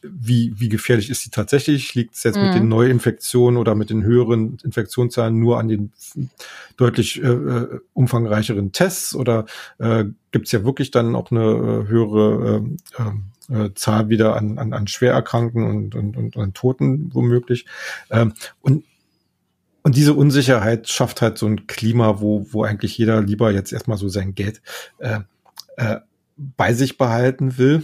wie, 0.03 0.55
wie 0.57 0.69
gefährlich 0.69 1.11
ist 1.11 1.23
sie 1.23 1.31
tatsächlich? 1.31 1.95
Liegt 1.95 2.15
es 2.15 2.23
jetzt 2.23 2.37
mhm. 2.37 2.45
mit 2.45 2.55
den. 2.55 2.69
Neuinfektionen 2.69 3.59
oder 3.59 3.75
mit 3.75 3.91
den 3.91 4.03
höheren 4.03 4.59
Infektionszahlen 4.65 5.39
nur 5.39 5.59
an 5.59 5.69
den 5.69 5.93
deutlich 6.77 7.23
äh, 7.23 7.27
äh 7.27 7.81
umfangreicheren 7.93 8.73
Tests 8.73 9.15
oder 9.15 9.47
äh, 9.79 10.05
gibt 10.31 10.47
es 10.47 10.53
ja 10.53 10.65
wirklich 10.65 10.91
dann 10.91 11.15
auch 11.15 11.31
eine 11.31 11.43
äh, 11.43 11.89
höhere 11.89 12.63
äh, 12.97 13.03
äh, 13.03 13.13
Zahl 13.75 14.09
wieder 14.09 14.37
an, 14.37 14.59
an, 14.59 14.73
an 14.73 14.87
Schwererkrankten 14.87 15.64
und, 15.64 15.95
und, 15.95 16.16
und 16.16 16.37
an 16.37 16.54
Toten 16.54 17.11
womöglich? 17.14 17.66
Ähm, 18.11 18.35
und 18.61 18.85
und 19.83 19.97
diese 19.97 20.12
Unsicherheit 20.12 20.90
schafft 20.90 21.23
halt 21.23 21.38
so 21.38 21.47
ein 21.47 21.66
Klima, 21.66 22.21
wo, 22.21 22.47
wo 22.50 22.64
eigentlich 22.64 22.99
jeder 22.99 23.23
lieber 23.23 23.50
jetzt 23.50 23.73
erstmal 23.73 23.97
so 23.97 24.11
sein 24.11 24.35
Geld 24.35 24.61
äh, 24.99 25.21
äh, 25.78 26.00
bei 26.37 26.75
sich 26.75 26.99
behalten 26.99 27.57
will 27.57 27.83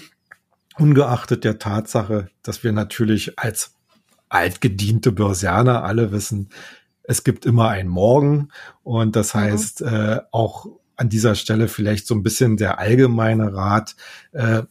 ungeachtet 0.79 1.45
der 1.45 1.59
Tatsache, 1.59 2.29
dass 2.43 2.63
wir 2.63 2.73
natürlich 2.73 3.39
als 3.39 3.75
altgediente 4.29 5.13
Börsianer 5.13 5.85
alle 5.85 6.13
wissen, 6.13 6.51
es 7.03 7.25
gibt 7.25 7.47
immer 7.47 7.69
einen 7.69 7.89
Morgen 7.89 8.49
und 8.83 9.17
das 9.17 9.35
mhm. 9.35 9.39
heißt 9.39 9.83
äh, 9.83 10.21
auch 10.33 10.67
an 10.97 11.09
dieser 11.09 11.35
Stelle 11.35 11.69
vielleicht 11.69 12.07
so 12.07 12.15
ein 12.15 12.23
bisschen 12.23 12.57
der 12.57 12.79
allgemeine 12.79 13.55
Rat, 13.55 13.97
äh, 14.33 14.63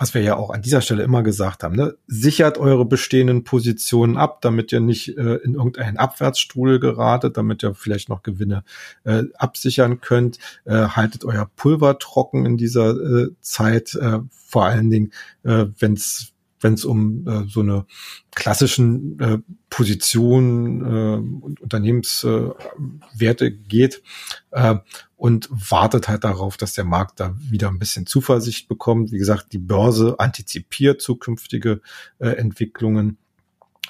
was 0.00 0.14
wir 0.14 0.22
ja 0.22 0.34
auch 0.34 0.48
an 0.48 0.62
dieser 0.62 0.80
Stelle 0.80 1.02
immer 1.02 1.22
gesagt 1.22 1.62
haben, 1.62 1.76
ne? 1.76 1.94
sichert 2.06 2.56
eure 2.56 2.86
bestehenden 2.86 3.44
Positionen 3.44 4.16
ab, 4.16 4.40
damit 4.40 4.72
ihr 4.72 4.80
nicht 4.80 5.18
äh, 5.18 5.34
in 5.36 5.54
irgendeinen 5.54 5.98
Abwärtsstrudel 5.98 6.80
geratet, 6.80 7.36
damit 7.36 7.62
ihr 7.62 7.74
vielleicht 7.74 8.08
noch 8.08 8.22
Gewinne 8.22 8.64
äh, 9.04 9.24
absichern 9.36 10.00
könnt. 10.00 10.38
Äh, 10.64 10.86
haltet 10.88 11.26
euer 11.26 11.50
Pulver 11.54 11.98
trocken 11.98 12.46
in 12.46 12.56
dieser 12.56 12.92
äh, 12.92 13.28
Zeit, 13.42 13.94
äh, 13.94 14.20
vor 14.30 14.64
allen 14.64 14.88
Dingen, 14.88 15.12
äh, 15.42 15.66
wenn 15.78 15.92
es 15.92 16.32
wenn 16.60 16.74
es 16.74 16.84
um 16.84 17.26
äh, 17.26 17.44
so 17.48 17.60
eine 17.60 17.86
klassischen 18.34 19.18
äh, 19.18 19.38
Position 19.68 20.84
äh, 20.84 21.44
und 21.44 21.60
Unternehmenswerte 21.60 23.46
äh, 23.46 23.50
geht 23.50 24.02
äh, 24.50 24.76
und 25.16 25.48
wartet 25.50 26.08
halt 26.08 26.24
darauf, 26.24 26.56
dass 26.56 26.74
der 26.74 26.84
Markt 26.84 27.20
da 27.20 27.34
wieder 27.38 27.68
ein 27.68 27.78
bisschen 27.78 28.06
Zuversicht 28.06 28.68
bekommt. 28.68 29.12
Wie 29.12 29.18
gesagt, 29.18 29.52
die 29.52 29.58
Börse 29.58 30.16
antizipiert 30.18 31.02
zukünftige 31.02 31.80
äh, 32.18 32.28
Entwicklungen 32.28 33.18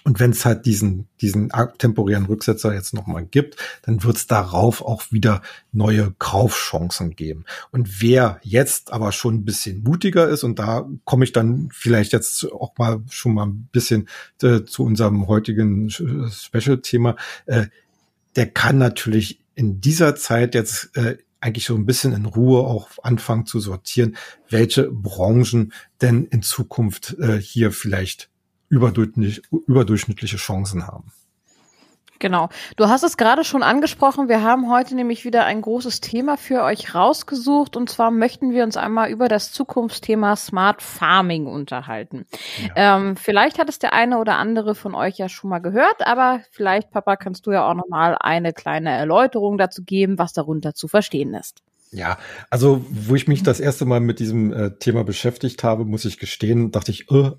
und 0.04 0.20
wenn 0.20 0.30
es 0.30 0.44
halt 0.44 0.66
diesen, 0.66 1.08
diesen 1.20 1.50
temporären 1.78 2.26
Rücksetzer 2.26 2.74
jetzt 2.74 2.94
nochmal 2.94 3.24
gibt, 3.24 3.56
dann 3.82 4.02
wird 4.02 4.16
es 4.16 4.26
darauf 4.26 4.82
auch 4.82 5.04
wieder 5.10 5.42
neue 5.72 6.14
Kaufchancen 6.18 7.16
geben. 7.16 7.44
Und 7.70 8.02
wer 8.02 8.40
jetzt 8.42 8.92
aber 8.92 9.12
schon 9.12 9.36
ein 9.36 9.44
bisschen 9.44 9.82
mutiger 9.82 10.28
ist, 10.28 10.44
und 10.44 10.58
da 10.58 10.88
komme 11.04 11.24
ich 11.24 11.32
dann 11.32 11.68
vielleicht 11.72 12.12
jetzt 12.12 12.50
auch 12.52 12.76
mal 12.78 13.02
schon 13.10 13.34
mal 13.34 13.46
ein 13.46 13.68
bisschen 13.72 14.08
äh, 14.42 14.64
zu 14.64 14.84
unserem 14.84 15.26
heutigen 15.28 15.90
Special-Thema, 15.90 17.16
äh, 17.46 17.66
der 18.36 18.46
kann 18.46 18.78
natürlich 18.78 19.40
in 19.54 19.80
dieser 19.80 20.16
Zeit 20.16 20.54
jetzt 20.54 20.96
äh, 20.96 21.18
eigentlich 21.40 21.64
so 21.64 21.74
ein 21.74 21.86
bisschen 21.86 22.12
in 22.12 22.26
Ruhe 22.26 22.60
auch 22.60 22.88
anfangen 23.02 23.46
zu 23.46 23.60
sortieren, 23.60 24.16
welche 24.48 24.90
Branchen 24.90 25.72
denn 26.00 26.24
in 26.26 26.42
Zukunft 26.42 27.16
äh, 27.18 27.40
hier 27.40 27.72
vielleicht 27.72 28.29
überdurchschnittlich, 28.70 29.42
überdurchschnittliche 29.66 30.38
Chancen 30.38 30.86
haben. 30.86 31.12
Genau. 32.20 32.50
Du 32.76 32.86
hast 32.86 33.02
es 33.02 33.16
gerade 33.16 33.44
schon 33.44 33.62
angesprochen. 33.62 34.28
Wir 34.28 34.42
haben 34.42 34.70
heute 34.70 34.94
nämlich 34.94 35.24
wieder 35.24 35.46
ein 35.46 35.62
großes 35.62 36.02
Thema 36.02 36.36
für 36.36 36.62
euch 36.62 36.94
rausgesucht. 36.94 37.76
Und 37.76 37.88
zwar 37.88 38.10
möchten 38.10 38.52
wir 38.52 38.62
uns 38.62 38.76
einmal 38.76 39.10
über 39.10 39.26
das 39.26 39.52
Zukunftsthema 39.52 40.36
Smart 40.36 40.82
Farming 40.82 41.46
unterhalten. 41.46 42.26
Ja. 42.76 42.98
Ähm, 42.98 43.16
vielleicht 43.16 43.58
hat 43.58 43.70
es 43.70 43.78
der 43.78 43.94
eine 43.94 44.18
oder 44.18 44.36
andere 44.36 44.74
von 44.74 44.94
euch 44.94 45.16
ja 45.16 45.30
schon 45.30 45.48
mal 45.48 45.60
gehört, 45.60 46.06
aber 46.06 46.40
vielleicht, 46.50 46.90
Papa, 46.90 47.16
kannst 47.16 47.46
du 47.46 47.52
ja 47.52 47.66
auch 47.66 47.74
noch 47.74 47.88
mal 47.88 48.16
eine 48.20 48.52
kleine 48.52 48.90
Erläuterung 48.90 49.56
dazu 49.56 49.82
geben, 49.82 50.18
was 50.18 50.34
darunter 50.34 50.74
zu 50.74 50.88
verstehen 50.88 51.32
ist. 51.32 51.62
Ja, 51.90 52.18
also 52.50 52.84
wo 52.90 53.14
ich 53.14 53.28
mich 53.28 53.42
das 53.42 53.60
erste 53.60 53.86
Mal 53.86 54.00
mit 54.00 54.20
diesem 54.20 54.52
äh, 54.52 54.70
Thema 54.78 55.04
beschäftigt 55.04 55.64
habe, 55.64 55.86
muss 55.86 56.04
ich 56.04 56.18
gestehen, 56.18 56.70
dachte 56.70 56.92
ich, 56.92 57.10
äh, 57.10 57.32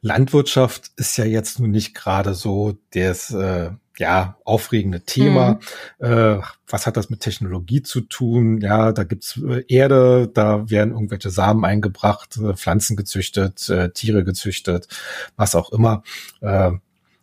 Landwirtschaft 0.00 0.90
ist 0.96 1.16
ja 1.16 1.24
jetzt 1.24 1.60
nun 1.60 1.70
nicht 1.70 1.94
gerade 1.94 2.34
so 2.34 2.78
das 2.92 3.30
äh, 3.30 3.70
ja 4.00 4.38
aufregende 4.44 5.02
Thema. 5.02 5.60
Mhm. 5.98 6.06
Äh, 6.06 6.40
was 6.66 6.86
hat 6.86 6.96
das 6.96 7.10
mit 7.10 7.20
Technologie 7.20 7.82
zu 7.82 8.00
tun? 8.00 8.60
Ja, 8.60 8.92
da 8.92 9.04
gibt's 9.04 9.38
äh, 9.46 9.62
Erde, 9.68 10.28
da 10.32 10.68
werden 10.70 10.92
irgendwelche 10.94 11.30
Samen 11.30 11.64
eingebracht, 11.64 12.38
äh, 12.38 12.54
Pflanzen 12.54 12.96
gezüchtet, 12.96 13.68
äh, 13.68 13.90
Tiere 13.90 14.24
gezüchtet, 14.24 14.88
was 15.36 15.54
auch 15.54 15.70
immer. 15.70 16.02
Äh, 16.40 16.72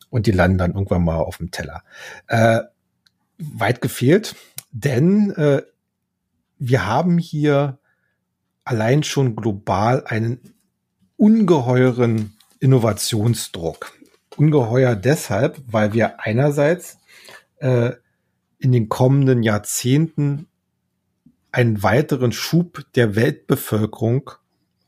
und 0.10 0.28
die 0.28 0.32
landen 0.32 0.58
dann 0.58 0.74
irgendwann 0.74 1.04
mal 1.04 1.18
auf 1.18 1.38
dem 1.38 1.52
Teller. 1.52 1.84
Äh, 2.28 2.60
weit 3.38 3.82
gefehlt, 3.82 4.36
denn 4.72 5.32
äh, 5.32 5.64
wir 6.60 6.86
haben 6.86 7.18
hier 7.18 7.80
allein 8.64 9.04
schon 9.04 9.36
global 9.36 10.04
einen 10.06 10.54
ungeheuren 11.18 12.37
Innovationsdruck. 12.60 13.94
Ungeheuer 14.36 14.96
deshalb, 14.96 15.62
weil 15.68 15.94
wir 15.94 16.22
einerseits 16.22 17.00
äh, 17.58 17.92
in 18.60 18.72
den 18.72 18.90
kommenden 18.90 19.44
Jahrzehnten 19.44 20.48
einen 21.52 21.82
weiteren 21.82 22.32
Schub 22.32 22.84
der 22.96 23.16
Weltbevölkerung 23.16 24.32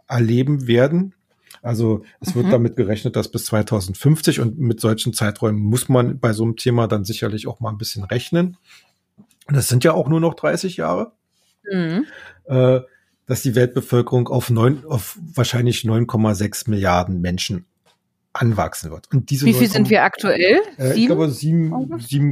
erleben 0.07 0.67
werden. 0.67 1.13
Also 1.61 2.03
es 2.19 2.35
mhm. 2.35 2.41
wird 2.41 2.53
damit 2.53 2.75
gerechnet, 2.75 3.15
dass 3.15 3.31
bis 3.31 3.45
2050 3.45 4.39
und 4.39 4.59
mit 4.59 4.79
solchen 4.79 5.13
Zeiträumen 5.13 5.59
muss 5.59 5.89
man 5.89 6.19
bei 6.19 6.33
so 6.33 6.43
einem 6.43 6.55
Thema 6.55 6.87
dann 6.87 7.05
sicherlich 7.05 7.47
auch 7.47 7.59
mal 7.59 7.69
ein 7.69 7.77
bisschen 7.77 8.03
rechnen. 8.03 8.57
Und 9.47 9.55
das 9.55 9.67
sind 9.67 9.83
ja 9.83 9.93
auch 9.93 10.07
nur 10.07 10.19
noch 10.19 10.35
30 10.35 10.77
Jahre. 10.77 11.11
Mhm. 11.71 12.05
Äh, 12.45 12.81
dass 13.29 13.43
die 13.43 13.53
Weltbevölkerung 13.53 14.27
auf, 14.27 14.49
neun, 14.49 14.83
auf 14.87 15.19
wahrscheinlich 15.35 15.81
9,6 15.83 16.67
Milliarden 16.67 17.21
Menschen 17.21 17.65
anwachsen 18.33 18.89
wird. 18.89 19.07
Und 19.13 19.29
diese 19.29 19.45
Wie 19.45 19.53
viel 19.53 19.69
sind 19.69 19.91
wir 19.91 20.03
aktuell? 20.03 20.61
Äh, 20.79 20.97
ich 20.97 21.05
glaube 21.05 21.29
7, 21.29 21.99
7, 21.99 22.31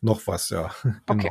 noch 0.00 0.26
was, 0.26 0.50
ja. 0.50 0.72
genau. 0.82 1.00
Okay. 1.06 1.30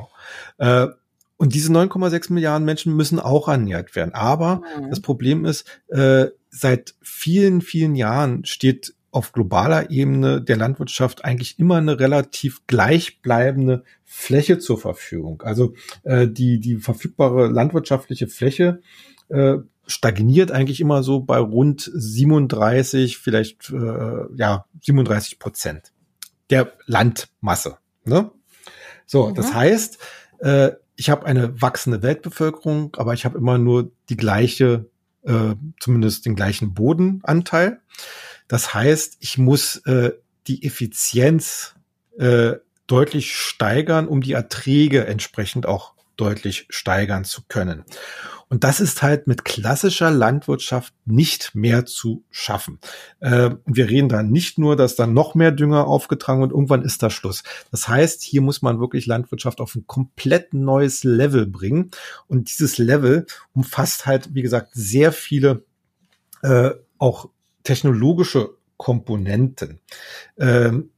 Äh, 0.58 0.88
und 1.36 1.54
diese 1.54 1.70
9,6 1.74 2.32
Milliarden 2.32 2.64
Menschen 2.64 2.96
müssen 2.96 3.20
auch 3.20 3.50
ernährt 3.50 3.94
werden. 3.98 4.14
Aber 4.14 4.62
mhm. 4.80 4.90
das 4.90 5.02
Problem 5.02 5.44
ist, 5.44 5.66
äh, 5.90 6.28
seit 6.50 6.96
vielen, 7.02 7.60
vielen 7.60 7.96
Jahren 7.96 8.46
steht 8.46 8.94
auf 9.14 9.32
globaler 9.32 9.92
Ebene 9.92 10.42
der 10.42 10.58
Landwirtschaft 10.58 11.24
eigentlich 11.24 11.60
immer 11.60 11.78
eine 11.78 12.00
relativ 12.00 12.66
gleichbleibende 12.68 13.84
Fläche 14.04 14.58
zur 14.58 14.80
Verfügung. 14.80 15.42
Also 15.44 15.76
äh, 16.04 16.28
die, 16.28 16.60
die 16.60 16.78
verfügbare 16.78 17.48
landwirtschaftliche 17.48 18.28
Fläche 18.28 18.82
äh, 19.30 19.58
stagniert 19.86 20.52
eigentlich 20.52 20.82
immer 20.82 21.04
so 21.04 21.20
bei 21.20 21.38
rund 21.38 21.92
37, 21.94 23.18
vielleicht 23.18 23.70
äh, 23.70 24.26
ja 24.36 24.66
37 24.82 25.40
Prozent 25.40 25.94
der 26.50 26.74
Landmasse. 26.86 27.78
Ne? 28.06 28.32
So, 29.06 29.30
mhm. 29.30 29.36
das 29.36 29.54
heißt, 29.54 29.98
äh, 30.40 30.72
ich 30.96 31.10
habe 31.10 31.26
eine 31.26 31.62
wachsende 31.62 32.02
Weltbevölkerung, 32.02 32.96
aber 32.98 33.14
ich 33.14 33.26
habe 33.26 33.38
immer 33.38 33.58
nur 33.58 33.92
die 34.10 34.18
gleiche, 34.18 34.90
äh, 35.24 35.56
zumindest 35.80 36.26
den 36.26 36.36
gleichen 36.36 36.74
Bodenanteil. 36.74 37.80
Das 38.48 38.74
heißt, 38.74 39.18
ich 39.20 39.38
muss 39.38 39.78
äh, 39.86 40.12
die 40.48 40.64
Effizienz 40.66 41.76
äh, 42.18 42.54
deutlich 42.88 43.36
steigern, 43.36 44.08
um 44.08 44.22
die 44.22 44.34
Erträge 44.34 45.06
entsprechend 45.06 45.66
auch 45.66 45.94
deutlich 46.16 46.68
steigern 46.70 47.26
zu 47.26 47.42
können. 47.48 47.86
Und 48.50 48.64
das 48.64 48.80
ist 48.80 49.02
halt 49.02 49.26
mit 49.26 49.46
klassischer 49.46 50.12
Landwirtschaft 50.12 50.94
nicht 51.06 51.56
mehr 51.56 51.88
zu 51.88 52.24
schaffen. 52.30 52.80
Äh, 53.20 53.52
wir 53.66 53.90
reden 53.90 54.10
da 54.10 54.22
nicht 54.22 54.60
nur, 54.60 54.76
dass 54.76 54.96
dann 54.96 55.14
noch 55.14 55.34
mehr 55.34 55.52
Dünger 55.52 55.88
aufgetragen 55.88 56.44
und 56.44 56.52
irgendwann 56.52 56.84
ist 56.84 57.02
da 57.02 57.10
Schluss. 57.10 57.42
Das 57.72 57.88
heißt, 57.88 58.22
hier 58.22 58.42
muss 58.42 58.62
man 58.62 58.80
wirklich 58.80 59.08
Landwirtschaft 59.08 59.60
auf 59.60 59.74
ein 59.74 59.88
komplett 59.88 60.54
neues 60.54 61.04
Level 61.04 61.48
bringen. 61.48 61.90
Und 62.28 62.50
dieses 62.50 62.78
Level 62.78 63.26
umfasst 63.54 64.06
halt, 64.06 64.36
wie 64.36 64.44
gesagt, 64.44 64.70
sehr 64.74 65.12
viele 65.12 65.66
äh, 66.44 66.72
auch 67.00 67.30
technologische 67.64 68.52
Komponenten. 68.78 69.80
Ähm, 70.38 70.90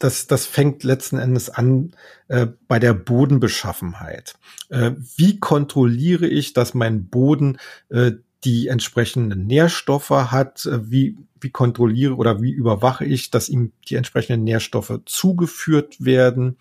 das, 0.00 0.26
das 0.26 0.46
fängt 0.46 0.82
letzten 0.82 1.18
Endes 1.18 1.50
an 1.50 1.92
äh, 2.28 2.46
bei 2.68 2.78
der 2.78 2.94
Bodenbeschaffenheit. 2.94 4.34
Äh, 4.70 4.92
wie 5.16 5.38
kontrolliere 5.38 6.26
ich, 6.26 6.54
dass 6.54 6.72
mein 6.74 7.06
Boden 7.06 7.58
äh, 7.90 8.12
die 8.44 8.68
entsprechenden 8.68 9.46
Nährstoffe 9.46 10.10
hat? 10.10 10.64
Äh, 10.64 10.90
wie, 10.90 11.18
wie 11.38 11.50
kontrolliere 11.50 12.16
oder 12.16 12.40
wie 12.40 12.50
überwache 12.50 13.04
ich, 13.04 13.30
dass 13.30 13.50
ihm 13.50 13.72
die 13.88 13.96
entsprechenden 13.96 14.42
Nährstoffe 14.42 15.00
zugeführt 15.04 16.02
werden? 16.02 16.56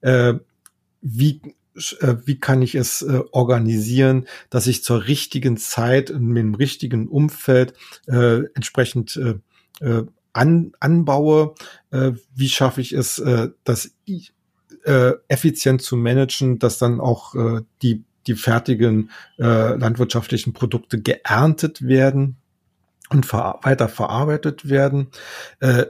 Äh, 0.00 0.34
wie 1.00 1.40
wie 1.74 2.38
kann 2.40 2.62
ich 2.62 2.74
es 2.74 3.02
äh, 3.02 3.20
organisieren, 3.30 4.26
dass 4.50 4.66
ich 4.66 4.82
zur 4.82 5.06
richtigen 5.06 5.56
Zeit 5.56 6.10
in 6.10 6.34
dem 6.34 6.54
richtigen 6.54 7.08
Umfeld 7.08 7.74
äh, 8.06 8.44
entsprechend 8.54 9.16
äh, 9.16 9.34
äh, 9.84 10.04
an, 10.32 10.72
anbaue, 10.80 11.54
äh, 11.90 12.12
wie 12.34 12.48
schaffe 12.48 12.80
ich 12.80 12.92
es, 12.92 13.18
äh, 13.18 13.48
das 13.64 13.92
äh, 14.84 15.12
effizient 15.28 15.82
zu 15.82 15.96
managen, 15.96 16.58
dass 16.58 16.78
dann 16.78 17.00
auch 17.00 17.34
äh, 17.34 17.62
die, 17.82 18.04
die 18.26 18.34
fertigen 18.34 19.10
äh, 19.38 19.76
landwirtschaftlichen 19.76 20.52
Produkte 20.52 21.00
geerntet 21.00 21.82
werden 21.82 22.36
und 23.10 23.26
ver 23.26 23.58
weiter 23.62 23.88
verarbeitet 23.88 24.68
werden. 24.68 25.08
Äh, 25.60 25.86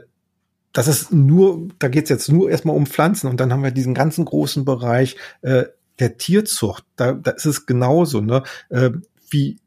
das 0.73 0.87
ist 0.87 1.11
nur, 1.11 1.67
da 1.79 1.87
geht 1.87 2.03
es 2.03 2.09
jetzt 2.09 2.29
nur 2.29 2.49
erstmal 2.49 2.75
um 2.75 2.85
Pflanzen 2.85 3.27
und 3.27 3.39
dann 3.39 3.51
haben 3.51 3.63
wir 3.63 3.71
diesen 3.71 3.93
ganzen 3.93 4.25
großen 4.25 4.65
Bereich 4.65 5.15
äh, 5.41 5.65
der 5.99 6.17
Tierzucht. 6.17 6.83
Da, 6.95 7.13
da 7.13 7.31
ist 7.31 7.45
es 7.45 7.65
genauso, 7.65 8.21
ne? 8.21 8.43
Äh, 8.69 8.91
wie, 9.29 9.59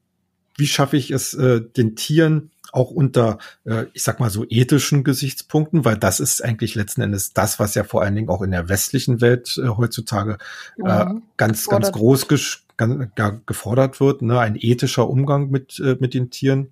wie 0.56 0.66
schaffe 0.66 0.96
ich 0.96 1.10
es, 1.10 1.34
äh, 1.34 1.60
den 1.60 1.96
Tieren 1.96 2.50
auch 2.72 2.90
unter, 2.90 3.38
äh, 3.64 3.84
ich 3.92 4.02
sag 4.02 4.18
mal 4.18 4.30
so 4.30 4.46
ethischen 4.48 5.04
Gesichtspunkten, 5.04 5.84
weil 5.84 5.98
das 5.98 6.20
ist 6.20 6.42
eigentlich 6.42 6.74
letzten 6.74 7.02
Endes 7.02 7.34
das, 7.34 7.58
was 7.58 7.74
ja 7.74 7.84
vor 7.84 8.02
allen 8.02 8.14
Dingen 8.14 8.30
auch 8.30 8.40
in 8.40 8.50
der 8.50 8.68
westlichen 8.68 9.20
Welt 9.20 9.60
äh, 9.62 9.68
heutzutage 9.68 10.38
äh, 10.82 11.04
mhm. 11.04 11.22
ganz, 11.36 11.66
ganz 11.66 11.92
groß 11.92 12.28
ganz, 12.28 13.08
ja, 13.18 13.40
gefordert 13.44 14.00
wird, 14.00 14.22
ne? 14.22 14.40
ein 14.40 14.56
ethischer 14.58 15.08
Umgang 15.08 15.50
mit, 15.50 15.78
äh, 15.80 15.96
mit 16.00 16.14
den 16.14 16.30
Tieren 16.30 16.70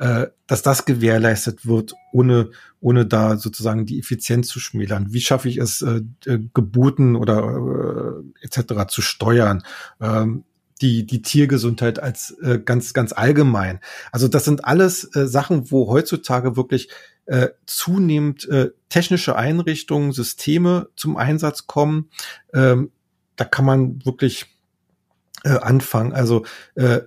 äh, 0.00 0.28
dass 0.46 0.62
das 0.62 0.86
gewährleistet 0.86 1.66
wird, 1.66 1.92
ohne, 2.10 2.50
ohne 2.80 3.04
da 3.04 3.36
sozusagen 3.36 3.84
die 3.84 3.98
Effizienz 3.98 4.48
zu 4.48 4.58
schmälern. 4.58 5.12
Wie 5.12 5.20
schaffe 5.20 5.50
ich 5.50 5.58
es, 5.58 5.82
äh, 5.82 6.00
äh 6.24 6.38
Geburten 6.54 7.16
oder 7.16 8.22
äh, 8.42 8.46
etc. 8.46 8.88
zu 8.88 9.02
steuern? 9.02 9.62
Ähm, 10.00 10.44
die, 10.80 11.04
die 11.04 11.20
Tiergesundheit 11.20 12.02
als 12.02 12.30
äh, 12.40 12.58
ganz, 12.58 12.94
ganz 12.94 13.12
allgemein. 13.12 13.80
Also 14.10 14.28
das 14.28 14.46
sind 14.46 14.64
alles 14.64 15.04
äh, 15.14 15.26
Sachen, 15.26 15.70
wo 15.70 15.88
heutzutage 15.88 16.56
wirklich 16.56 16.88
äh, 17.26 17.48
zunehmend 17.66 18.48
äh, 18.48 18.70
technische 18.88 19.36
Einrichtungen, 19.36 20.12
Systeme 20.12 20.88
zum 20.96 21.18
Einsatz 21.18 21.66
kommen. 21.66 22.08
Ähm, 22.54 22.90
da 23.36 23.44
kann 23.44 23.66
man 23.66 24.02
wirklich 24.06 24.46
äh, 25.44 25.50
anfangen. 25.50 26.14
Also 26.14 26.46
äh, 26.76 27.00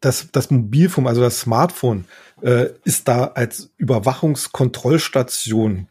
das, 0.00 0.28
das 0.32 0.50
Mobilfunk, 0.50 1.08
also 1.08 1.20
das 1.20 1.40
Smartphone, 1.40 2.06
äh, 2.42 2.68
ist 2.84 3.08
da 3.08 3.24
als 3.24 3.70
Überwachungskontrollstation 3.78 5.88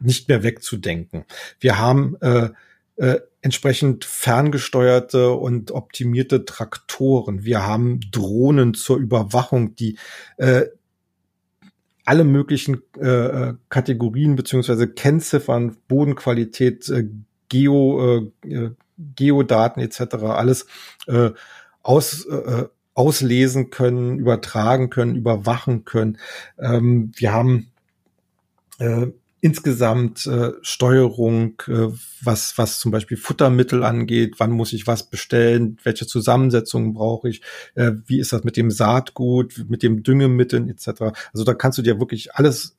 nicht 0.00 0.28
mehr 0.28 0.42
wegzudenken. 0.42 1.24
Wir 1.60 1.78
haben 1.78 2.16
äh, 2.20 2.50
äh, 2.96 3.20
entsprechend 3.42 4.04
ferngesteuerte 4.04 5.32
und 5.32 5.70
optimierte 5.70 6.44
Traktoren. 6.44 7.44
Wir 7.44 7.66
haben 7.66 8.00
Drohnen 8.10 8.74
zur 8.74 8.98
Überwachung, 8.98 9.76
die 9.76 9.98
äh, 10.36 10.64
alle 12.06 12.24
möglichen 12.24 12.82
äh, 12.98 13.06
äh 13.06 13.54
Kategorien 13.68 14.36
beziehungsweise 14.36 14.88
Kennziffern, 14.88 15.76
Bodenqualität, 15.88 16.88
äh, 16.88 17.08
Geo, 17.48 18.30
äh, 18.44 18.48
äh 18.48 18.70
Geodaten 19.16 19.80
etc. 19.80 20.14
alles 20.22 20.66
äh, 21.08 21.30
aus, 21.82 22.26
äh, 22.26 22.66
auslesen 22.94 23.70
können, 23.70 24.18
übertragen 24.18 24.90
können, 24.90 25.16
überwachen 25.16 25.84
können. 25.84 26.18
Ähm, 26.58 27.12
wir 27.16 27.32
haben 27.32 27.72
äh, 28.78 29.08
insgesamt 29.44 30.26
äh, 30.26 30.52
Steuerung, 30.62 31.60
äh, 31.66 31.88
was, 32.22 32.56
was 32.56 32.78
zum 32.78 32.92
Beispiel 32.92 33.18
Futtermittel 33.18 33.84
angeht, 33.84 34.36
wann 34.38 34.52
muss 34.52 34.72
ich 34.72 34.86
was 34.86 35.10
bestellen, 35.10 35.76
welche 35.82 36.06
Zusammensetzungen 36.06 36.94
brauche 36.94 37.28
ich, 37.28 37.42
äh, 37.74 37.92
wie 38.06 38.20
ist 38.20 38.32
das 38.32 38.44
mit 38.44 38.56
dem 38.56 38.70
Saatgut, 38.70 39.66
mit 39.68 39.82
dem 39.82 40.02
Düngemitteln 40.02 40.70
etc. 40.70 41.12
Also 41.34 41.44
da 41.44 41.52
kannst 41.52 41.76
du 41.76 41.82
dir 41.82 42.00
wirklich 42.00 42.34
alles, 42.34 42.78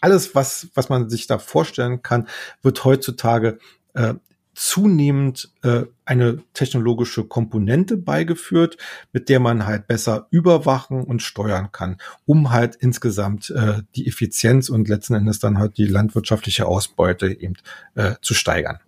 alles, 0.00 0.34
was, 0.34 0.66
was 0.74 0.88
man 0.88 1.08
sich 1.08 1.28
da 1.28 1.38
vorstellen 1.38 2.02
kann, 2.02 2.26
wird 2.62 2.84
heutzutage 2.84 3.58
äh, 3.94 4.14
zunehmend 4.54 5.50
äh, 5.62 5.82
eine 6.04 6.42
technologische 6.52 7.24
Komponente 7.24 7.96
beigeführt, 7.96 8.76
mit 9.12 9.28
der 9.28 9.40
man 9.40 9.66
halt 9.66 9.86
besser 9.86 10.26
überwachen 10.30 11.02
und 11.04 11.22
steuern 11.22 11.70
kann, 11.72 11.96
um 12.26 12.50
halt 12.50 12.76
insgesamt 12.76 13.50
äh, 13.50 13.82
die 13.96 14.06
Effizienz 14.06 14.68
und 14.68 14.88
letzten 14.88 15.14
Endes 15.14 15.38
dann 15.38 15.58
halt 15.58 15.78
die 15.78 15.86
landwirtschaftliche 15.86 16.66
Ausbeute 16.66 17.28
eben 17.28 17.54
äh, 17.94 18.14
zu 18.20 18.34
steigern. 18.34 18.80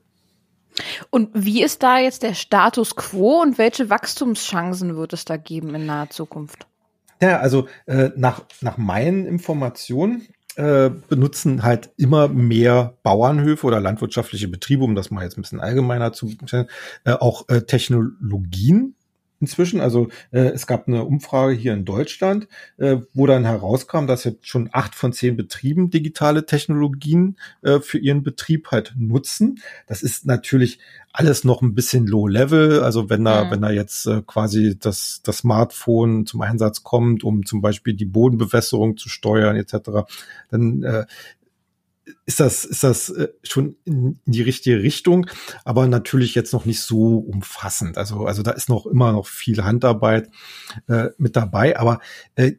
Und 1.10 1.30
wie 1.34 1.62
ist 1.62 1.82
da 1.82 1.98
jetzt 1.98 2.22
der 2.24 2.34
Status 2.34 2.96
quo 2.96 3.40
und 3.40 3.58
welche 3.58 3.90
Wachstumschancen 3.90 4.96
wird 4.96 5.12
es 5.12 5.24
da 5.24 5.36
geben 5.36 5.74
in 5.74 5.86
naher 5.86 6.10
Zukunft? 6.10 6.66
Ja, 7.22 7.38
also 7.38 7.68
äh, 7.86 8.10
nach, 8.16 8.42
nach 8.60 8.76
meinen 8.76 9.24
Informationen 9.24 10.26
äh, 10.56 10.90
benutzen 11.08 11.62
halt 11.62 11.90
immer 11.96 12.28
mehr 12.28 12.96
Bauernhöfe 13.02 13.66
oder 13.66 13.80
landwirtschaftliche 13.80 14.48
Betriebe, 14.48 14.84
um 14.84 14.94
das 14.94 15.10
mal 15.10 15.24
jetzt 15.24 15.36
ein 15.38 15.42
bisschen 15.42 15.60
allgemeiner 15.60 16.12
zu 16.12 16.32
äh, 17.04 17.12
auch 17.12 17.48
äh, 17.48 17.62
Technologien 17.62 18.93
inzwischen. 19.44 19.80
Also 19.80 20.08
äh, 20.30 20.40
es 20.40 20.66
gab 20.66 20.88
eine 20.88 21.04
Umfrage 21.04 21.54
hier 21.54 21.74
in 21.74 21.84
Deutschland, 21.84 22.48
äh, 22.78 22.96
wo 23.12 23.26
dann 23.26 23.44
herauskam, 23.44 24.06
dass 24.06 24.24
jetzt 24.24 24.46
schon 24.46 24.70
acht 24.72 24.94
von 24.94 25.12
zehn 25.12 25.36
Betrieben 25.36 25.90
digitale 25.90 26.46
Technologien 26.46 27.36
äh, 27.62 27.80
für 27.80 27.98
ihren 27.98 28.22
Betrieb 28.22 28.70
halt 28.70 28.94
nutzen. 28.96 29.60
Das 29.86 30.02
ist 30.02 30.26
natürlich 30.26 30.78
alles 31.12 31.44
noch 31.44 31.62
ein 31.62 31.74
bisschen 31.74 32.06
low 32.06 32.26
level. 32.26 32.82
Also 32.82 33.08
wenn 33.08 33.24
da, 33.24 33.44
mhm. 33.44 33.50
wenn 33.50 33.62
da 33.62 33.70
jetzt 33.70 34.06
äh, 34.06 34.22
quasi 34.26 34.76
das, 34.78 35.20
das 35.22 35.38
Smartphone 35.38 36.26
zum 36.26 36.40
Einsatz 36.40 36.82
kommt, 36.82 37.22
um 37.22 37.46
zum 37.46 37.60
Beispiel 37.60 37.94
die 37.94 38.04
Bodenbewässerung 38.04 38.96
zu 38.96 39.08
steuern 39.08 39.56
etc., 39.56 39.90
dann 40.50 40.82
äh, 40.82 41.06
ist 42.26 42.40
das, 42.40 42.64
ist 42.64 42.84
das 42.84 43.10
äh, 43.10 43.28
schon 43.42 43.76
in 43.84 44.20
die 44.26 44.42
richtige 44.42 44.82
Richtung, 44.82 45.26
aber 45.64 45.86
natürlich 45.86 46.34
jetzt 46.34 46.52
noch 46.52 46.64
nicht 46.64 46.80
so 46.80 47.18
umfassend. 47.18 47.98
Also, 47.98 48.26
also 48.26 48.42
da 48.42 48.52
ist 48.52 48.68
noch 48.68 48.86
immer 48.86 49.12
noch 49.12 49.26
viel 49.26 49.62
Handarbeit 49.64 50.30
äh, 50.88 51.08
mit 51.18 51.36
dabei, 51.36 51.78
aber 51.78 52.00
äh, 52.36 52.52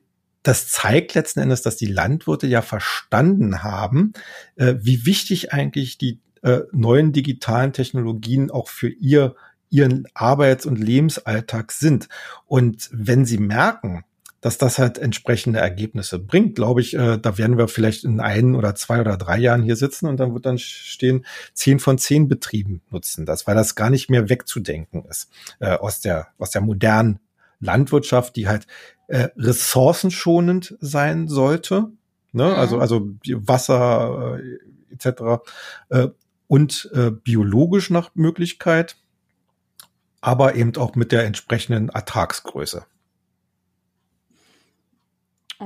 das 0.43 0.69
zeigt 0.69 1.15
letzten 1.15 1.39
Endes, 1.39 1.63
dass 1.63 1.75
die 1.75 1.88
Landwirte 1.88 2.45
ja 2.47 2.62
verstanden 2.62 3.63
haben, 3.63 4.13
äh, 4.55 4.75
wie 4.79 5.05
wichtig 5.05 5.53
eigentlich 5.53 5.97
die 5.97 6.19
äh, 6.43 6.62
neuen 6.71 7.12
digitalen 7.12 7.73
Technologien 7.73 8.51
auch 8.51 8.69
für 8.69 8.89
ihr 8.89 9.36
ihren 9.69 10.05
Arbeits- 10.13 10.65
und 10.65 10.77
Lebensalltag 10.77 11.71
sind. 11.71 12.08
Und 12.45 12.89
wenn 12.93 13.25
sie 13.25 13.39
merken, 13.39 14.05
dass 14.41 14.58
das 14.58 14.78
halt 14.78 14.98
entsprechende 14.98 15.60
Ergebnisse 15.60 16.19
bringt, 16.19 16.56
glaube 16.56 16.82
ich, 16.82 16.95
äh, 16.95 17.17
da 17.17 17.38
werden 17.38 17.58
wir 17.58 17.67
vielleicht 17.67 18.04
in 18.04 18.19
ein 18.19 18.56
oder 18.56 18.76
zwei 18.76 19.02
oder 19.02 19.17
drei 19.17 19.38
Jahren 19.38 19.63
hier 19.63 19.76
sitzen 19.76 20.08
und 20.08 20.17
dann 20.19 20.34
wird 20.34 20.45
dann 20.45 20.60
stehen, 20.60 21.26
zehn 21.54 21.80
von 21.80 21.98
zehn 21.98 22.28
Betrieben 22.28 22.82
nutzen 22.91 23.26
das, 23.26 23.48
weil 23.48 23.56
das 23.56 23.76
gar 23.76 23.89
nicht 23.89 24.10
mehr 24.10 24.30
wegzudenken 24.30 25.06
ist 25.06 25.30
äh, 25.60 25.71
aus 25.71 26.02
der 26.02 26.28
aus 26.38 26.52
der 26.52 26.62
modernen 26.62 27.19
Landwirtschaft, 27.60 28.36
die 28.36 28.48
halt 28.48 28.67
äh, 29.08 29.30
ressourcenschonend 29.38 30.78
sein 30.80 31.28
sollte, 31.28 31.88
ne? 32.32 32.50
Mhm. 32.50 32.56
also 32.56 32.80
also 32.80 33.10
Wasser 33.28 34.39
äh, 34.39 34.93
etc. 34.93 35.43
Äh, 35.89 36.08
und 36.48 36.89
äh, 36.93 37.12
biologisch 37.12 37.89
nach 37.89 38.12
Möglichkeit, 38.13 38.98
aber 40.21 40.56
eben 40.56 40.76
auch 40.78 40.95
mit 40.95 41.12
der 41.12 41.26
entsprechenden 41.26 41.89
Ertragsgröße. 41.89 42.86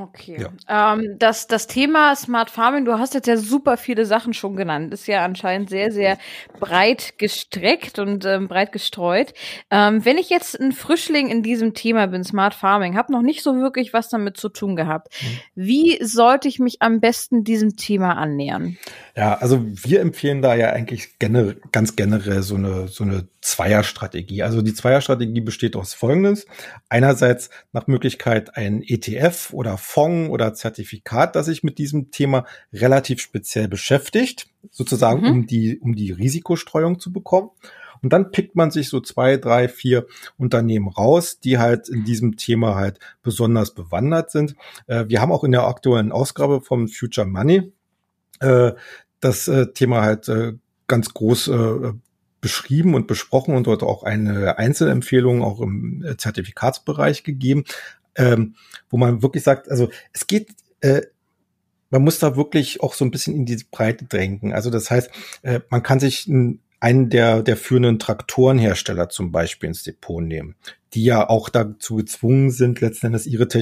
Okay. 0.02 0.38
Ja. 0.40 0.94
Ähm, 0.94 1.16
das, 1.18 1.48
das 1.48 1.68
Thema 1.68 2.16
Smart 2.16 2.50
Farming, 2.50 2.86
du 2.86 2.98
hast 2.98 3.14
jetzt 3.14 3.28
ja 3.28 3.36
super 3.36 3.76
viele 3.76 4.06
Sachen 4.06 4.34
schon 4.34 4.56
genannt, 4.56 4.94
ist 4.94 5.08
ja 5.08 5.26
anscheinend 5.26 5.70
sehr, 5.70 5.92
sehr 5.92 6.18
breit 6.60 7.16
gestreckt 7.18 8.00
und 8.00 8.24
ähm, 8.26 8.48
breit 8.48 8.72
gestreut. 8.72 9.34
Ähm, 9.70 10.06
wenn 10.06 10.18
ich 10.18 10.30
jetzt 10.30 10.60
ein 10.60 10.72
Frischling 10.72 11.28
in 11.30 11.44
diesem 11.44 11.74
Thema 11.74 12.08
bin, 12.08 12.24
Smart 12.24 12.54
Farming, 12.54 12.96
habe 12.96 13.12
noch 13.12 13.22
nicht 13.22 13.44
so 13.44 13.56
wirklich 13.56 13.92
was 13.94 14.10
damit 14.10 14.38
zu 14.38 14.50
tun 14.50 14.76
gehabt. 14.76 15.14
Mhm. 15.22 15.40
Wie 15.56 16.04
sollte 16.04 16.48
ich 16.48 16.60
mich 16.60 16.82
am 16.82 17.02
besten 17.02 17.44
diesem 17.44 17.76
Thema 17.76 18.14
annähern? 18.14 18.78
Ja, 19.16 19.36
also 19.36 19.62
wir 19.66 20.00
empfehlen 20.00 20.42
da 20.42 20.56
ja 20.56 20.70
eigentlich 20.70 21.20
gener 21.20 21.56
ganz 21.72 21.96
generell 21.96 22.42
so 22.42 22.56
eine, 22.56 22.88
so 22.88 23.04
eine 23.04 23.28
Zweierstrategie. 23.42 24.44
Also 24.44 24.62
die 24.62 24.74
Zweierstrategie 24.74 25.42
besteht 25.42 25.76
aus 25.76 25.94
Folgendes. 25.94 26.46
Einerseits 26.90 27.50
nach 27.72 27.88
Möglichkeit 27.88 28.58
ein 28.58 28.84
ETF 28.84 29.54
oder 29.54 29.78
Fonds 29.78 30.30
oder 30.30 30.54
Zertifikat, 30.54 31.36
das 31.36 31.46
sich 31.46 31.64
mit 31.64 31.78
diesem 31.78 32.12
Thema 32.12 32.46
relativ 32.74 33.22
speziell 33.22 33.68
beschäftigt, 33.68 34.50
sozusagen 34.72 35.22
mhm. 35.22 35.32
um 35.32 35.48
die, 35.48 35.80
um 35.80 35.96
die 35.96 36.12
Risikostreuung 36.12 37.00
zu 37.00 37.14
bekommen. 37.14 37.50
Und 38.02 38.14
dann 38.14 38.32
pickt 38.32 38.56
man 38.56 38.72
sich 38.72 38.90
so 38.90 39.02
zwei, 39.02 39.38
drei, 39.38 39.68
vier 39.68 40.06
Unternehmen 40.38 40.88
raus, 40.88 41.40
die 41.40 41.58
halt 41.58 41.90
in 41.90 42.06
diesem 42.06 42.38
Thema 42.38 42.76
halt 42.76 43.00
besonders 43.24 43.74
bewandert 43.74 44.32
sind. 44.32 44.56
Äh, 44.88 45.06
wir 45.08 45.22
haben 45.22 45.32
auch 45.32 45.44
in 45.44 45.52
der 45.52 45.64
aktuellen 45.64 46.12
Ausgabe 46.12 46.62
vom 46.62 46.88
Future 46.88 47.28
Money 47.28 47.72
äh, 48.40 48.72
das 49.20 49.48
äh, 49.48 49.72
Thema 49.74 50.02
halt 50.02 50.32
ganz 50.88 51.14
groß 51.14 51.52
beschrieben 52.42 52.94
und 52.94 53.08
besprochen 53.08 53.56
und 53.56 53.68
dort 53.68 53.84
auch 53.84 54.04
eine 54.04 54.58
Einzelempfehlung 54.58 55.44
auch 55.44 55.62
im 55.62 56.04
äh, 56.06 56.18
Zertifikatsbereich 56.18 57.24
gegeben, 57.24 57.66
ähm, 58.16 58.56
wo 58.90 58.98
man 58.98 59.22
wirklich 59.22 59.44
sagt, 59.44 59.70
also 59.70 59.90
es 60.14 60.28
geht, 60.28 60.50
äh, 60.82 61.02
man 61.90 62.04
muss 62.04 62.20
da 62.20 62.36
wirklich 62.36 62.82
auch 62.82 62.94
so 62.94 63.04
ein 63.04 63.12
bisschen 63.12 63.36
in 63.36 63.46
die 63.46 63.64
Breite 63.72 64.06
drängen. 64.06 64.54
Also 64.54 64.70
das 64.70 64.92
heißt, 64.92 65.10
äh, 65.42 65.60
man 65.70 65.84
kann 65.84 66.00
sich 66.00 66.28
ein, 66.28 66.60
einen 66.80 67.10
der, 67.10 67.44
der 67.44 67.58
führenden 67.58 68.00
Traktorenhersteller 68.00 69.10
zum 69.10 69.32
Beispiel 69.32 69.68
ins 69.68 69.84
Depot 69.84 70.24
nehmen, 70.24 70.56
die 70.94 71.04
ja 71.04 71.30
auch 71.30 71.50
dazu 71.50 71.98
gezwungen 71.98 72.52
sind, 72.52 72.80
letzten 72.82 73.08
Endes 73.08 73.26
ihre, 73.26 73.48
Te 73.48 73.62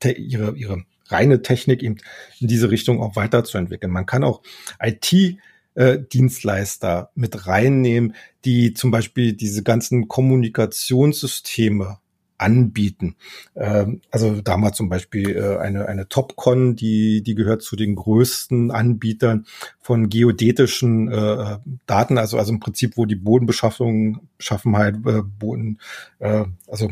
te 0.00 0.12
ihre, 0.12 0.56
ihre 0.56 0.84
reine 1.08 1.42
Technik 1.42 1.82
eben 1.82 1.98
in 2.40 2.48
diese 2.48 2.70
Richtung 2.70 3.00
auch 3.00 3.14
weiterzuentwickeln. 3.16 3.92
Man 3.92 4.06
kann 4.06 4.24
auch 4.24 4.42
IT 4.80 5.38
äh, 5.76 5.98
Dienstleister 6.00 7.10
mit 7.14 7.46
reinnehmen, 7.46 8.14
die 8.44 8.74
zum 8.74 8.90
Beispiel 8.90 9.34
diese 9.34 9.62
ganzen 9.62 10.08
Kommunikationssysteme 10.08 11.98
anbieten. 12.38 13.16
Ähm, 13.54 14.00
also 14.10 14.40
damals 14.40 14.76
zum 14.76 14.88
Beispiel 14.88 15.36
äh, 15.36 15.58
eine, 15.58 15.86
eine 15.86 16.08
Topcon, 16.08 16.76
die, 16.76 17.22
die 17.22 17.34
gehört 17.34 17.62
zu 17.62 17.76
den 17.76 17.94
größten 17.94 18.70
Anbietern 18.70 19.46
von 19.80 20.08
geodätischen 20.08 21.10
äh, 21.10 21.58
Daten, 21.86 22.18
also, 22.18 22.38
also 22.38 22.52
im 22.52 22.60
Prinzip, 22.60 22.96
wo 22.96 23.06
die 23.06 23.16
Bodenbeschaffung, 23.16 24.28
Beschaffenheit, 24.38 24.96
äh, 25.06 25.22
Boden, 25.22 25.78
äh, 26.18 26.44
also 26.66 26.90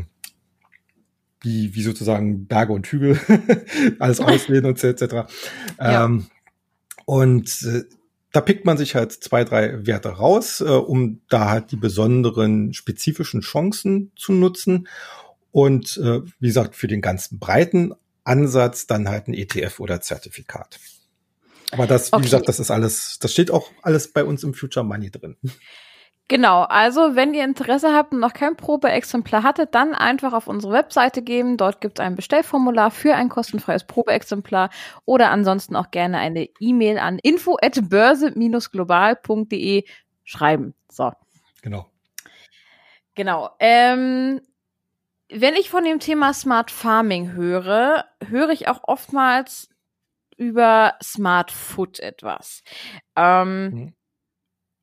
wie, 1.42 1.74
wie 1.74 1.82
sozusagen 1.82 2.46
Berge 2.46 2.72
und 2.72 2.86
Hügel 2.86 3.18
alles 3.98 4.20
auslehnen 4.20 4.66
und 4.66 4.82
etc. 4.82 5.14
Ja. 5.78 6.04
Ähm, 6.04 6.26
und 7.04 7.62
äh, 7.64 7.84
da 8.34 8.40
pickt 8.40 8.64
man 8.64 8.76
sich 8.76 8.96
halt 8.96 9.12
zwei, 9.12 9.44
drei 9.44 9.86
Werte 9.86 10.08
raus, 10.08 10.60
äh, 10.60 10.64
um 10.64 11.20
da 11.28 11.50
halt 11.50 11.70
die 11.70 11.76
besonderen 11.76 12.74
spezifischen 12.74 13.42
Chancen 13.42 14.10
zu 14.16 14.32
nutzen. 14.32 14.88
Und 15.52 15.96
äh, 15.98 16.20
wie 16.40 16.48
gesagt, 16.48 16.74
für 16.74 16.88
den 16.88 17.00
ganzen 17.00 17.38
breiten 17.38 17.94
Ansatz 18.24 18.88
dann 18.88 19.08
halt 19.08 19.28
ein 19.28 19.34
ETF 19.34 19.78
oder 19.78 20.00
Zertifikat. 20.00 20.80
Aber 21.70 21.86
das, 21.86 22.10
wie 22.10 22.16
okay. 22.16 22.24
gesagt, 22.24 22.48
das 22.48 22.58
ist 22.58 22.72
alles, 22.72 23.18
das 23.20 23.32
steht 23.32 23.52
auch 23.52 23.70
alles 23.82 24.12
bei 24.12 24.24
uns 24.24 24.42
im 24.42 24.52
Future 24.52 24.84
Money 24.84 25.12
drin. 25.12 25.36
Genau, 26.28 26.62
also 26.62 27.16
wenn 27.16 27.34
ihr 27.34 27.44
Interesse 27.44 27.92
habt 27.92 28.14
und 28.14 28.20
noch 28.20 28.32
kein 28.32 28.56
Probeexemplar 28.56 29.42
hattet, 29.42 29.74
dann 29.74 29.94
einfach 29.94 30.32
auf 30.32 30.46
unsere 30.46 30.72
Webseite 30.72 31.20
geben. 31.20 31.58
Dort 31.58 31.82
gibt 31.82 31.98
es 31.98 32.04
ein 32.04 32.16
Bestellformular 32.16 32.90
für 32.90 33.14
ein 33.14 33.28
kostenfreies 33.28 33.84
Probeexemplar 33.84 34.70
oder 35.04 35.30
ansonsten 35.30 35.76
auch 35.76 35.90
gerne 35.90 36.16
eine 36.16 36.48
E-Mail 36.60 36.96
an 36.98 37.18
info 37.18 37.58
at 37.60 37.90
börse-global.de 37.90 39.84
schreiben. 40.24 40.74
So. 40.90 41.12
Genau. 41.60 41.90
Genau. 43.14 43.50
Ähm, 43.58 44.40
wenn 45.28 45.56
ich 45.56 45.68
von 45.68 45.84
dem 45.84 46.00
Thema 46.00 46.32
Smart 46.32 46.70
Farming 46.70 47.32
höre, 47.32 48.06
höre 48.26 48.48
ich 48.48 48.66
auch 48.68 48.80
oftmals 48.84 49.68
über 50.38 50.94
Smart 51.02 51.52
Food 51.52 52.00
etwas. 52.00 52.62
Ähm, 53.14 53.70
mhm 53.70 53.94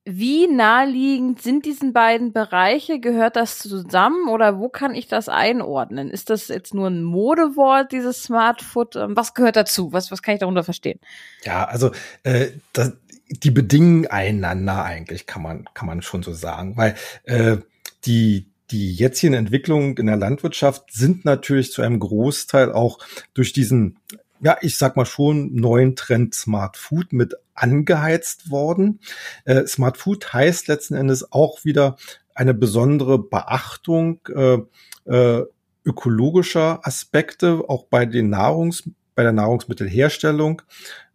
wie 0.04 0.48
naheliegend 0.48 1.40
sind 1.40 1.64
diesen 1.64 1.92
beiden 1.92 2.32
Bereiche? 2.32 2.98
Gehört 2.98 3.36
das 3.36 3.58
zusammen 3.58 4.28
oder 4.28 4.58
wo 4.58 4.68
kann 4.68 4.94
ich 4.94 5.06
das 5.06 5.28
einordnen? 5.28 6.10
Ist 6.10 6.30
das 6.30 6.48
jetzt 6.48 6.74
nur 6.74 6.88
ein 6.88 7.04
Modewort, 7.04 7.92
dieses 7.92 8.24
Smart 8.24 8.62
Food? 8.62 8.96
Ähm, 8.96 9.16
was 9.16 9.34
gehört 9.34 9.56
dazu? 9.56 9.92
Was, 9.92 10.10
was 10.10 10.22
kann 10.22 10.34
ich 10.34 10.40
darunter 10.40 10.64
verstehen? 10.64 10.98
Ja, 11.44 11.64
also 11.64 11.92
äh, 12.24 12.48
das, 12.72 12.94
die 13.28 13.52
bedingen 13.52 14.08
einander 14.08 14.84
eigentlich, 14.84 15.26
kann 15.26 15.42
man, 15.42 15.68
kann 15.72 15.86
man 15.86 16.02
schon 16.02 16.22
so 16.22 16.32
sagen, 16.32 16.76
weil 16.76 16.96
äh, 17.24 17.58
die 18.04 18.48
die 18.72 18.94
jetzigen 18.94 19.34
Entwicklungen 19.34 19.96
in 19.98 20.06
der 20.06 20.16
Landwirtschaft 20.16 20.84
sind 20.90 21.26
natürlich 21.26 21.72
zu 21.72 21.82
einem 21.82 22.00
Großteil 22.00 22.72
auch 22.72 22.98
durch 23.34 23.52
diesen 23.52 23.98
ja, 24.42 24.56
ich 24.60 24.76
sag 24.76 24.96
mal 24.96 25.06
schon, 25.06 25.54
neuen 25.54 25.96
Trend 25.96 26.34
Smart 26.34 26.76
Food 26.76 27.12
mit 27.12 27.34
angeheizt 27.54 28.50
worden. 28.50 29.00
Äh, 29.44 29.66
Smart 29.66 29.96
Food 29.96 30.32
heißt 30.32 30.68
letzten 30.68 30.94
Endes 30.94 31.32
auch 31.32 31.64
wieder 31.64 31.96
eine 32.34 32.54
besondere 32.54 33.18
Beachtung 33.18 34.20
äh, 34.28 34.58
äh, 35.04 35.44
ökologischer 35.84 36.86
Aspekte, 36.86 37.64
auch 37.68 37.84
bei 37.84 38.06
den 38.06 38.30
Nahrungs, 38.30 38.88
bei 39.14 39.22
der 39.22 39.32
Nahrungsmittelherstellung, 39.32 40.62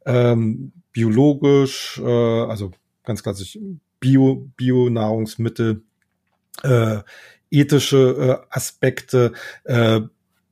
ähm, 0.05 0.71
biologisch, 0.91 1.99
äh, 2.03 2.05
also 2.05 2.71
ganz 3.03 3.23
klassisch 3.23 3.57
Bio, 3.99 4.47
Bio-Nahrungsmittel, 4.55 5.83
äh, 6.63 6.99
ethische 7.49 8.43
äh, 8.51 8.55
Aspekte, 8.55 9.33
äh, 9.63 10.01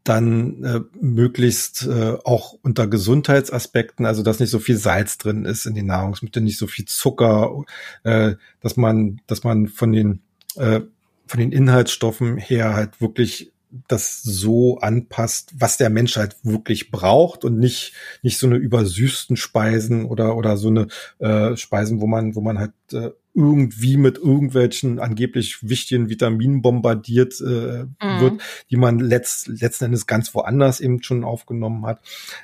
dann 0.05 0.63
äh, 0.63 0.81
möglichst 1.01 1.85
äh, 1.87 2.15
auch 2.23 2.53
unter 2.61 2.87
Gesundheitsaspekten, 2.87 4.05
also 4.05 4.21
dass 4.23 4.39
nicht 4.39 4.51
so 4.51 4.59
viel 4.59 4.77
Salz 4.77 5.17
drin 5.17 5.45
ist 5.45 5.65
in 5.65 5.73
den 5.73 5.87
Nahrungsmitteln, 5.87 6.45
nicht 6.45 6.59
so 6.59 6.67
viel 6.67 6.85
Zucker, 6.85 7.63
äh, 8.03 8.35
dass 8.61 8.77
man, 8.77 9.19
dass 9.27 9.43
man 9.43 9.67
von 9.67 9.91
den 9.91 10.21
äh, 10.55 10.81
von 11.27 11.39
den 11.39 11.51
Inhaltsstoffen 11.51 12.37
her 12.37 12.75
halt 12.75 13.01
wirklich 13.01 13.51
das 13.87 14.21
so 14.21 14.77
anpasst, 14.77 15.53
was 15.57 15.77
der 15.77 15.89
Mensch 15.89 16.15
halt 16.17 16.37
wirklich 16.43 16.91
braucht 16.91 17.43
und 17.43 17.57
nicht 17.57 17.93
nicht 18.21 18.37
so 18.37 18.47
eine 18.47 18.57
übersüßten 18.57 19.37
Speisen 19.37 20.05
oder 20.05 20.37
oder 20.37 20.55
so 20.55 20.69
eine 20.69 20.87
äh, 21.17 21.57
Speisen, 21.57 21.99
wo 21.99 22.07
man 22.07 22.35
wo 22.35 22.41
man 22.41 22.59
halt 22.59 22.73
äh, 22.93 23.09
irgendwie 23.35 23.97
mit 23.97 24.17
irgendwelchen 24.17 24.99
angeblich 24.99 25.57
wichtigen 25.61 26.09
Vitaminen 26.09 26.61
bombardiert 26.61 27.39
äh, 27.41 27.83
mhm. 27.83 28.19
wird, 28.21 28.41
die 28.69 28.77
man 28.77 28.99
letzt, 28.99 29.47
letzten 29.47 29.85
Endes 29.85 30.07
ganz 30.07 30.33
woanders 30.33 30.79
eben 30.79 31.03
schon 31.03 31.25
aufgenommen 31.25 31.85
hat. 31.85 31.99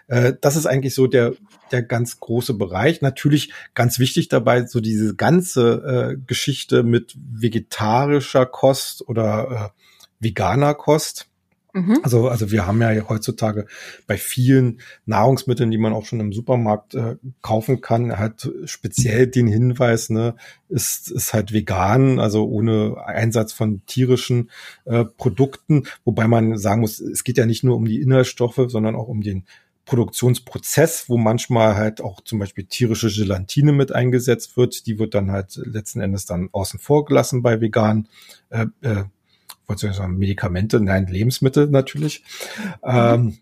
Äh, 0.08 0.34
das 0.42 0.58
ist 0.58 0.66
eigentlich 0.66 0.94
so 0.94 1.08
der, 1.08 1.34
der 1.72 1.82
ganz 1.82 2.20
große 2.20 2.54
Bereich. 2.54 3.02
Natürlich 3.02 3.54
ganz 3.74 4.00
wichtig 4.00 4.28
dabei, 4.28 4.66
so 4.66 4.82
diese 4.82 5.16
ganze 5.16 6.16
äh, 6.18 6.18
Geschichte 6.28 6.84
mit 6.84 7.16
vegetarischer 7.16 8.46
Kost 8.46 9.08
oder 9.08 9.72
äh, 9.74 9.82
veganer 10.20 10.76
Kost 10.76 11.31
Mhm. 11.74 12.00
Also, 12.04 12.28
also 12.28 12.52
wir 12.52 12.68
haben 12.68 12.82
ja 12.82 13.08
heutzutage 13.08 13.66
bei 14.08 14.18
vielen 14.18 14.82
Nahrungsmitteln, 15.06 15.72
die 15.72 15.78
man 15.78 15.94
auch 15.94 16.06
schon 16.06 16.20
im 16.20 16.34
Supermarkt 16.34 16.96
äh, 16.96 17.16
kaufen 17.42 17.82
kann, 17.82 18.18
halt 18.18 18.52
speziell 18.66 19.28
den 19.28 19.48
Hinweis, 19.48 20.10
ne, 20.10 20.36
ist, 20.70 21.12
ist 21.12 21.34
halt 21.34 21.54
vegan, 21.54 22.20
also 22.20 22.48
ohne 22.48 22.98
Einsatz 23.06 23.54
von 23.54 23.86
tierischen 23.86 24.50
äh, 24.86 25.06
Produkten, 25.06 25.84
wobei 26.04 26.28
man 26.28 26.58
sagen 26.58 26.82
muss, 26.82 27.00
es 27.00 27.24
geht 27.24 27.38
ja 27.38 27.46
nicht 27.46 27.64
nur 27.64 27.76
um 27.76 27.86
die 27.86 28.02
Inhaltsstoffe, 28.02 28.62
sondern 28.68 28.96
auch 28.96 29.08
um 29.08 29.22
den 29.22 29.46
Produktionsprozess, 29.86 31.10
wo 31.10 31.18
manchmal 31.18 31.76
halt 31.76 32.02
auch 32.02 32.22
zum 32.22 32.40
Beispiel 32.40 32.66
tierische 32.66 33.10
Gelatine 33.10 33.74
mit 33.74 33.92
eingesetzt 33.92 34.56
wird. 34.56 34.86
Die 34.86 35.00
wird 35.00 35.14
dann 35.14 35.32
halt 35.32 35.56
letzten 35.56 36.02
Endes 36.02 36.26
dann 36.26 36.50
außen 36.52 36.80
vor 36.80 37.06
gelassen 37.06 37.42
bei 37.42 37.60
veganen 37.60 38.08
äh, 38.50 38.68
äh, 38.82 39.04
sagen, 39.80 40.18
Medikamente, 40.18 40.80
nein, 40.80 41.08
Lebensmittel 41.08 41.68
natürlich. 41.68 42.24
Ähm, 42.84 43.38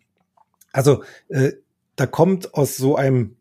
also 0.72 1.04
äh, 1.30 1.54
da 1.96 2.06
kommt 2.06 2.54
aus 2.54 2.78
so 2.78 2.96
einem, 2.96 3.36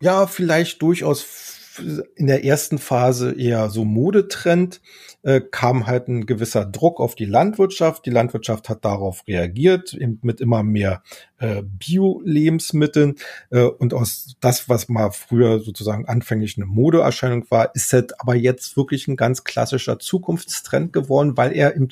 ja, 0.00 0.26
vielleicht 0.26 0.82
durchaus 0.82 1.55
in 1.78 2.26
der 2.26 2.44
ersten 2.44 2.78
Phase 2.78 3.32
eher 3.32 3.70
so 3.70 3.84
Modetrend, 3.84 4.80
äh, 5.22 5.40
kam 5.40 5.86
halt 5.86 6.08
ein 6.08 6.26
gewisser 6.26 6.64
Druck 6.64 7.00
auf 7.00 7.14
die 7.14 7.24
Landwirtschaft. 7.24 8.06
Die 8.06 8.10
Landwirtschaft 8.10 8.68
hat 8.68 8.84
darauf 8.84 9.24
reagiert 9.26 9.96
mit 10.22 10.40
immer 10.40 10.62
mehr 10.62 11.02
äh, 11.38 11.62
Bio-Lebensmitteln. 11.64 13.16
Äh, 13.50 13.62
und 13.62 13.92
aus 13.92 14.36
das, 14.40 14.68
was 14.68 14.88
mal 14.88 15.10
früher 15.10 15.60
sozusagen 15.60 16.06
anfänglich 16.06 16.56
eine 16.56 16.66
Modeerscheinung 16.66 17.50
war, 17.50 17.74
ist 17.74 17.92
halt 17.92 18.20
aber 18.20 18.36
jetzt 18.36 18.76
wirklich 18.76 19.08
ein 19.08 19.16
ganz 19.16 19.44
klassischer 19.44 19.98
Zukunftstrend 19.98 20.92
geworden, 20.92 21.36
weil 21.36 21.52
er 21.52 21.74
eben 21.74 21.88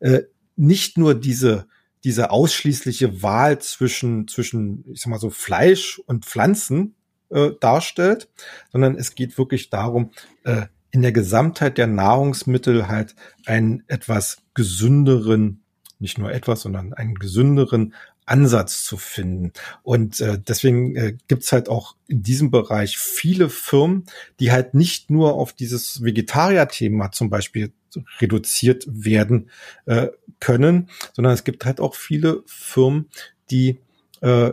äh, 0.00 0.22
nicht 0.56 0.98
nur 0.98 1.14
diese 1.14 1.66
diese 2.04 2.32
ausschließliche 2.32 3.22
Wahl 3.22 3.60
zwischen 3.60 4.26
zwischen 4.26 4.84
ich 4.92 5.02
sag 5.02 5.10
mal 5.10 5.20
so 5.20 5.30
Fleisch 5.30 6.00
und 6.06 6.24
Pflanzen 6.24 6.96
äh, 7.32 7.52
darstellt, 7.60 8.28
sondern 8.70 8.96
es 8.96 9.14
geht 9.14 9.38
wirklich 9.38 9.70
darum, 9.70 10.10
äh, 10.44 10.66
in 10.90 11.02
der 11.02 11.12
Gesamtheit 11.12 11.78
der 11.78 11.86
Nahrungsmittel 11.86 12.88
halt 12.88 13.14
einen 13.46 13.82
etwas 13.88 14.42
gesünderen, 14.54 15.62
nicht 15.98 16.18
nur 16.18 16.32
etwas, 16.32 16.62
sondern 16.62 16.92
einen 16.92 17.14
gesünderen 17.14 17.94
Ansatz 18.26 18.84
zu 18.84 18.96
finden. 18.96 19.52
Und 19.82 20.20
äh, 20.20 20.38
deswegen 20.38 20.94
äh, 20.94 21.16
gibt's 21.28 21.50
halt 21.50 21.68
auch 21.68 21.96
in 22.08 22.22
diesem 22.22 22.50
Bereich 22.50 22.98
viele 22.98 23.48
Firmen, 23.48 24.04
die 24.38 24.52
halt 24.52 24.74
nicht 24.74 25.10
nur 25.10 25.34
auf 25.34 25.52
dieses 25.52 26.04
Vegetarier-Thema 26.04 27.10
zum 27.12 27.30
Beispiel 27.30 27.72
reduziert 28.20 28.84
werden 28.88 29.50
äh, 29.86 30.08
können, 30.40 30.88
sondern 31.14 31.34
es 31.34 31.44
gibt 31.44 31.64
halt 31.64 31.80
auch 31.80 31.94
viele 31.94 32.42
Firmen, 32.46 33.08
die 33.50 33.80
äh, 34.20 34.52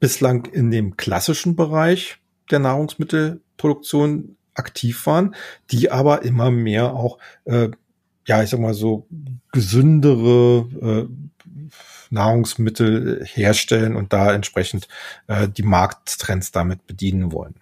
bislang 0.00 0.46
in 0.46 0.70
dem 0.70 0.96
klassischen 0.96 1.54
Bereich 1.54 2.18
der 2.50 2.58
Nahrungsmittelproduktion 2.58 4.36
aktiv 4.54 5.06
waren, 5.06 5.34
die 5.70 5.90
aber 5.90 6.22
immer 6.22 6.50
mehr 6.50 6.94
auch, 6.94 7.18
äh, 7.44 7.68
ja, 8.26 8.42
ich 8.42 8.50
sag 8.50 8.60
mal 8.60 8.74
so 8.74 9.06
gesündere 9.52 11.08
äh, 11.08 11.80
Nahrungsmittel 12.10 13.24
herstellen 13.24 13.94
und 13.94 14.12
da 14.12 14.34
entsprechend 14.34 14.88
äh, 15.28 15.48
die 15.48 15.62
Markttrends 15.62 16.50
damit 16.50 16.86
bedienen 16.86 17.32
wollen. 17.32 17.54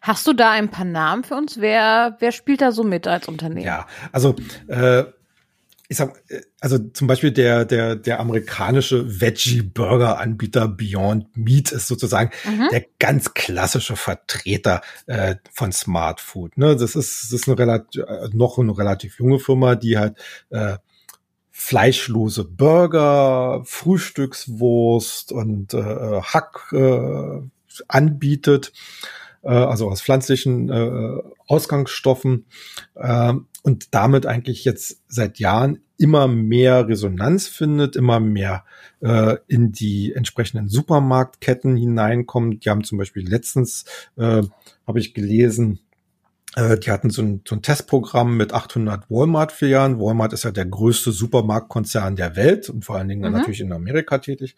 Hast 0.00 0.26
du 0.26 0.32
da 0.32 0.50
ein 0.50 0.70
paar 0.70 0.84
Namen 0.84 1.24
für 1.24 1.34
uns? 1.34 1.60
Wer, 1.60 2.16
wer 2.20 2.32
spielt 2.32 2.60
da 2.60 2.72
so 2.72 2.84
mit 2.84 3.06
als 3.06 3.28
Unternehmen? 3.28 3.66
Ja, 3.66 3.86
also 4.12 4.34
äh, 4.68 5.04
ich 5.88 5.96
sag, 5.96 6.22
äh, 6.28 6.42
also 6.60 6.78
zum 6.78 7.06
Beispiel 7.06 7.30
der, 7.30 7.64
der, 7.64 7.96
der 7.96 8.20
amerikanische 8.20 9.20
Veggie-Burger-Anbieter 9.20 10.68
Beyond 10.68 11.36
Meat 11.36 11.72
ist 11.72 11.86
sozusagen 11.86 12.30
mhm. 12.44 12.68
der 12.70 12.84
ganz 12.98 13.34
klassische 13.34 13.96
Vertreter 13.96 14.82
äh, 15.06 15.36
von 15.52 15.72
Smart 15.72 16.20
Food. 16.20 16.56
Ne? 16.56 16.76
Das 16.76 16.96
ist, 16.96 17.24
das 17.24 17.32
ist 17.32 17.48
eine 17.48 17.58
relativ, 17.58 18.02
äh, 18.02 18.28
noch 18.32 18.58
eine 18.58 18.76
relativ 18.76 19.18
junge 19.18 19.38
Firma, 19.38 19.74
die 19.74 19.98
halt 19.98 20.18
äh, 20.50 20.76
fleischlose 21.50 22.44
Burger, 22.44 23.62
Frühstückswurst 23.64 25.32
und 25.32 25.72
äh, 25.72 26.20
Hack 26.22 26.72
äh, 26.72 27.40
anbietet, 27.88 28.72
äh, 29.44 29.48
also 29.48 29.88
aus 29.88 30.02
pflanzlichen 30.02 30.68
äh, 30.70 31.22
Ausgangsstoffen. 31.46 32.46
Äh, 32.94 33.34
und 33.62 33.94
damit 33.94 34.26
eigentlich 34.26 34.64
jetzt 34.66 35.00
seit 35.08 35.38
Jahren 35.38 35.78
immer 35.96 36.28
mehr 36.28 36.86
Resonanz 36.86 37.48
findet, 37.48 37.96
immer 37.96 38.20
mehr 38.20 38.64
äh, 39.00 39.36
in 39.46 39.72
die 39.72 40.12
entsprechenden 40.12 40.68
Supermarktketten 40.68 41.74
hineinkommt. 41.76 42.64
Die 42.64 42.70
haben 42.70 42.84
zum 42.84 42.98
Beispiel 42.98 43.26
letztens, 43.26 43.86
äh, 44.16 44.42
habe 44.86 44.98
ich 44.98 45.14
gelesen, 45.14 45.80
äh, 46.56 46.78
die 46.78 46.90
hatten 46.90 47.10
so 47.10 47.22
ein, 47.22 47.40
so 47.48 47.54
ein 47.54 47.62
Testprogramm 47.62 48.36
mit 48.36 48.52
800 48.52 49.10
Walmart-Filialen. 49.10 49.98
Walmart 49.98 50.34
ist 50.34 50.44
ja 50.44 50.50
der 50.50 50.66
größte 50.66 51.12
Supermarktkonzern 51.12 52.16
der 52.16 52.36
Welt 52.36 52.68
und 52.68 52.84
vor 52.84 52.96
allen 52.96 53.08
Dingen 53.08 53.26
mhm. 53.26 53.32
natürlich 53.36 53.60
in 53.60 53.72
Amerika 53.72 54.18
tätig. 54.18 54.56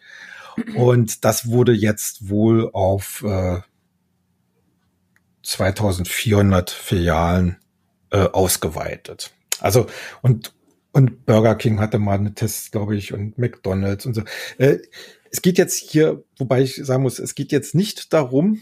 Und 0.75 1.23
das 1.23 1.49
wurde 1.49 1.71
jetzt 1.71 2.29
wohl 2.29 2.69
auf 2.73 3.23
äh, 3.25 3.59
2400 5.47 6.69
Filialen 6.69 7.57
äh, 8.11 8.17
ausgeweitet. 8.17 9.31
Also 9.59 9.87
und 10.21 10.53
und 10.91 11.25
Burger 11.27 11.55
King 11.55 11.79
hatte 11.79 11.99
mal 11.99 12.17
eine 12.17 12.33
Test, 12.33 12.71
glaube 12.71 12.95
ich, 12.95 13.13
und 13.13 13.37
McDonald's 13.37 14.05
und 14.07 14.15
so. 14.15 14.23
Äh, 14.57 14.79
es 15.29 15.43
geht 15.43 15.59
jetzt 15.59 15.77
hier, 15.77 16.23
wobei 16.37 16.61
ich 16.61 16.75
sagen 16.75 17.03
muss, 17.03 17.19
es 17.19 17.35
geht 17.35 17.51
jetzt 17.51 17.75
nicht 17.75 18.13
darum, 18.13 18.61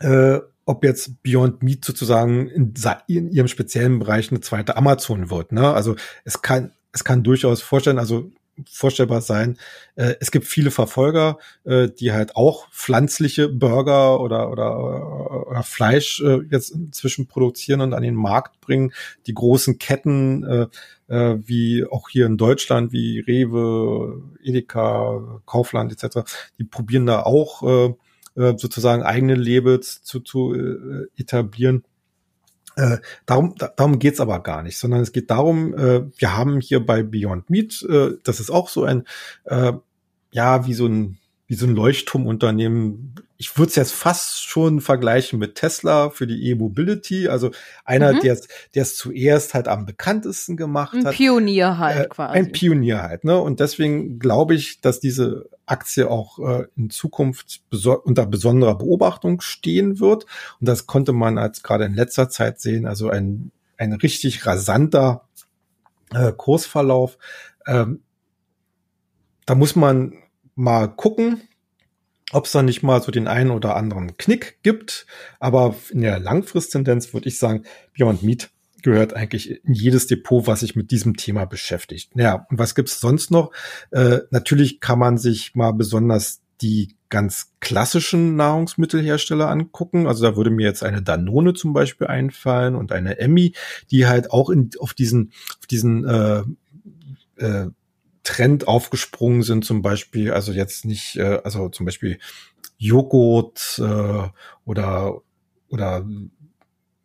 äh, 0.00 0.38
ob 0.64 0.82
jetzt 0.82 1.22
Beyond 1.22 1.62
Meat 1.62 1.84
sozusagen 1.84 2.48
in, 2.48 2.74
in, 3.06 3.30
ihrem 3.30 3.46
speziellen 3.46 4.00
Bereich 4.00 4.30
eine 4.30 4.40
zweite 4.40 4.76
Amazon 4.76 5.30
wird. 5.30 5.52
Ne? 5.52 5.72
Also 5.72 5.94
es 6.24 6.42
kann, 6.42 6.72
es 6.92 7.04
kann 7.04 7.22
durchaus 7.22 7.62
vorstellen, 7.62 7.98
also 7.98 8.32
vorstellbar 8.70 9.20
sein. 9.20 9.58
Äh, 9.96 10.14
es 10.20 10.30
gibt 10.30 10.46
viele 10.46 10.70
Verfolger, 10.70 11.38
äh, 11.64 11.88
die 11.88 12.12
halt 12.12 12.36
auch 12.36 12.70
pflanzliche 12.70 13.48
Burger 13.48 14.20
oder, 14.20 14.50
oder, 14.50 15.46
oder 15.48 15.62
Fleisch 15.62 16.20
äh, 16.20 16.40
jetzt 16.50 16.70
inzwischen 16.70 17.26
produzieren 17.26 17.80
und 17.80 17.94
an 17.94 18.02
den 18.02 18.14
Markt 18.14 18.60
bringen. 18.60 18.92
Die 19.26 19.34
großen 19.34 19.78
Ketten, 19.78 20.44
äh, 20.44 20.66
äh, 21.08 21.38
wie 21.44 21.84
auch 21.84 22.08
hier 22.08 22.26
in 22.26 22.36
Deutschland, 22.36 22.92
wie 22.92 23.20
Rewe, 23.20 24.22
Edeka, 24.42 25.40
Kaufland 25.46 25.92
etc., 25.92 26.20
die 26.58 26.64
probieren 26.64 27.06
da 27.06 27.22
auch 27.22 27.62
äh, 27.62 27.94
äh 28.36 28.56
sozusagen 28.56 29.02
eigene 29.02 29.34
Labels 29.34 30.02
zu, 30.02 30.20
zu 30.20 30.54
äh, 30.54 31.06
etablieren. 31.16 31.84
Äh, 32.78 32.98
darum, 33.26 33.54
da, 33.58 33.72
darum 33.74 33.98
geht's 33.98 34.20
aber 34.20 34.38
gar 34.40 34.62
nicht, 34.62 34.78
sondern 34.78 35.00
es 35.00 35.10
geht 35.10 35.30
darum, 35.30 35.74
äh, 35.74 36.02
wir 36.16 36.36
haben 36.36 36.60
hier 36.60 36.84
bei 36.84 37.02
Beyond 37.02 37.50
Meat, 37.50 37.82
äh, 37.82 38.12
das 38.22 38.38
ist 38.38 38.50
auch 38.50 38.68
so 38.68 38.84
ein, 38.84 39.04
äh, 39.46 39.72
ja, 40.30 40.64
wie 40.64 40.74
so 40.74 40.86
ein, 40.86 41.18
wie 41.48 41.56
so 41.56 41.66
ein 41.66 41.74
Leuchtturmunternehmen. 41.74 43.16
Ich 43.40 43.56
würde 43.56 43.70
es 43.70 43.76
jetzt 43.76 43.92
fast 43.92 44.42
schon 44.42 44.80
vergleichen 44.80 45.38
mit 45.38 45.54
Tesla 45.54 46.10
für 46.10 46.26
die 46.26 46.50
E-Mobility. 46.50 47.28
Also 47.28 47.52
einer, 47.84 48.12
mhm. 48.12 48.20
der 48.20 48.32
es 48.32 48.48
der 48.74 48.82
es 48.82 48.96
zuerst 48.96 49.54
halt 49.54 49.68
am 49.68 49.86
bekanntesten 49.86 50.56
gemacht 50.56 50.94
ein 50.94 51.06
hat. 51.06 51.12
Ein 51.12 51.16
Pionier 51.16 51.78
halt 51.78 52.06
äh, 52.06 52.08
quasi. 52.08 52.36
Ein 52.36 52.50
Pionier 52.50 53.02
halt. 53.02 53.22
Ne? 53.22 53.38
Und 53.38 53.60
deswegen 53.60 54.18
glaube 54.18 54.54
ich, 54.54 54.80
dass 54.80 54.98
diese 54.98 55.48
Aktie 55.66 56.10
auch 56.10 56.40
äh, 56.40 56.66
in 56.76 56.90
Zukunft 56.90 57.62
beso 57.70 57.96
unter 58.00 58.26
besonderer 58.26 58.76
Beobachtung 58.76 59.40
stehen 59.40 60.00
wird. 60.00 60.24
Und 60.60 60.68
das 60.68 60.86
konnte 60.86 61.12
man 61.12 61.38
als 61.38 61.62
gerade 61.62 61.84
in 61.84 61.94
letzter 61.94 62.28
Zeit 62.28 62.60
sehen. 62.60 62.86
Also 62.86 63.08
ein, 63.08 63.52
ein 63.76 63.92
richtig 63.92 64.46
rasanter 64.46 65.28
äh, 66.12 66.32
Kursverlauf. 66.32 67.18
Ähm, 67.66 68.02
da 69.46 69.54
muss 69.54 69.76
man 69.76 70.14
mal 70.54 70.88
gucken, 70.88 71.40
ob 72.32 72.46
es 72.46 72.52
da 72.52 72.62
nicht 72.62 72.82
mal 72.82 73.02
so 73.02 73.10
den 73.10 73.28
einen 73.28 73.50
oder 73.50 73.76
anderen 73.76 74.16
Knick 74.16 74.58
gibt. 74.62 75.06
Aber 75.40 75.74
in 75.90 76.02
der 76.02 76.18
Langfristtendenz 76.18 77.12
würde 77.14 77.28
ich 77.28 77.38
sagen, 77.38 77.64
Beyond 77.96 78.22
Meat 78.22 78.50
gehört 78.82 79.14
eigentlich 79.14 79.64
in 79.64 79.74
jedes 79.74 80.06
Depot, 80.06 80.46
was 80.46 80.60
sich 80.60 80.76
mit 80.76 80.90
diesem 80.90 81.16
Thema 81.16 81.44
beschäftigt. 81.46 82.12
Ja, 82.14 82.46
und 82.48 82.58
was 82.58 82.74
gibt's 82.74 83.00
sonst 83.00 83.30
noch? 83.30 83.52
Äh, 83.90 84.20
natürlich 84.30 84.80
kann 84.80 84.98
man 84.98 85.18
sich 85.18 85.54
mal 85.54 85.72
besonders 85.72 86.40
die 86.60 86.96
ganz 87.08 87.54
klassischen 87.60 88.36
Nahrungsmittelhersteller 88.36 89.48
angucken. 89.48 90.06
Also 90.06 90.24
da 90.24 90.36
würde 90.36 90.50
mir 90.50 90.66
jetzt 90.66 90.82
eine 90.82 91.02
Danone 91.02 91.54
zum 91.54 91.72
Beispiel 91.72 92.06
einfallen 92.06 92.74
und 92.74 92.92
eine 92.92 93.18
Emmy, 93.18 93.54
die 93.90 94.06
halt 94.06 94.30
auch 94.30 94.50
in, 94.50 94.70
auf 94.78 94.94
diesen, 94.94 95.32
auf 95.58 95.66
diesen 95.66 96.04
äh, 96.06 96.42
äh, 97.36 97.70
Trend 98.28 98.68
aufgesprungen 98.68 99.42
sind, 99.42 99.64
zum 99.64 99.80
Beispiel, 99.80 100.32
also 100.32 100.52
jetzt 100.52 100.84
nicht, 100.84 101.16
äh, 101.16 101.40
also 101.44 101.70
zum 101.70 101.86
Beispiel 101.86 102.18
Joghurt 102.76 103.80
äh, 103.82 104.28
oder 104.66 105.22
oder 105.70 106.06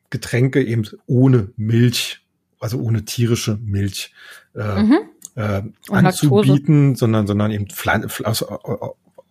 Getränke 0.10 0.62
eben 0.62 0.86
ohne 1.08 1.54
Milch, 1.56 2.26
also 2.60 2.78
ohne 2.78 3.06
tierische 3.06 3.58
Milch 3.64 4.14
äh, 4.54 4.82
mhm. 4.84 5.00
äh, 5.36 5.62
anzubieten, 5.90 6.96
sondern, 6.96 7.26
sondern 7.26 7.52
eben 7.52 7.70
Pflan 7.70 8.06
also, 8.26 8.60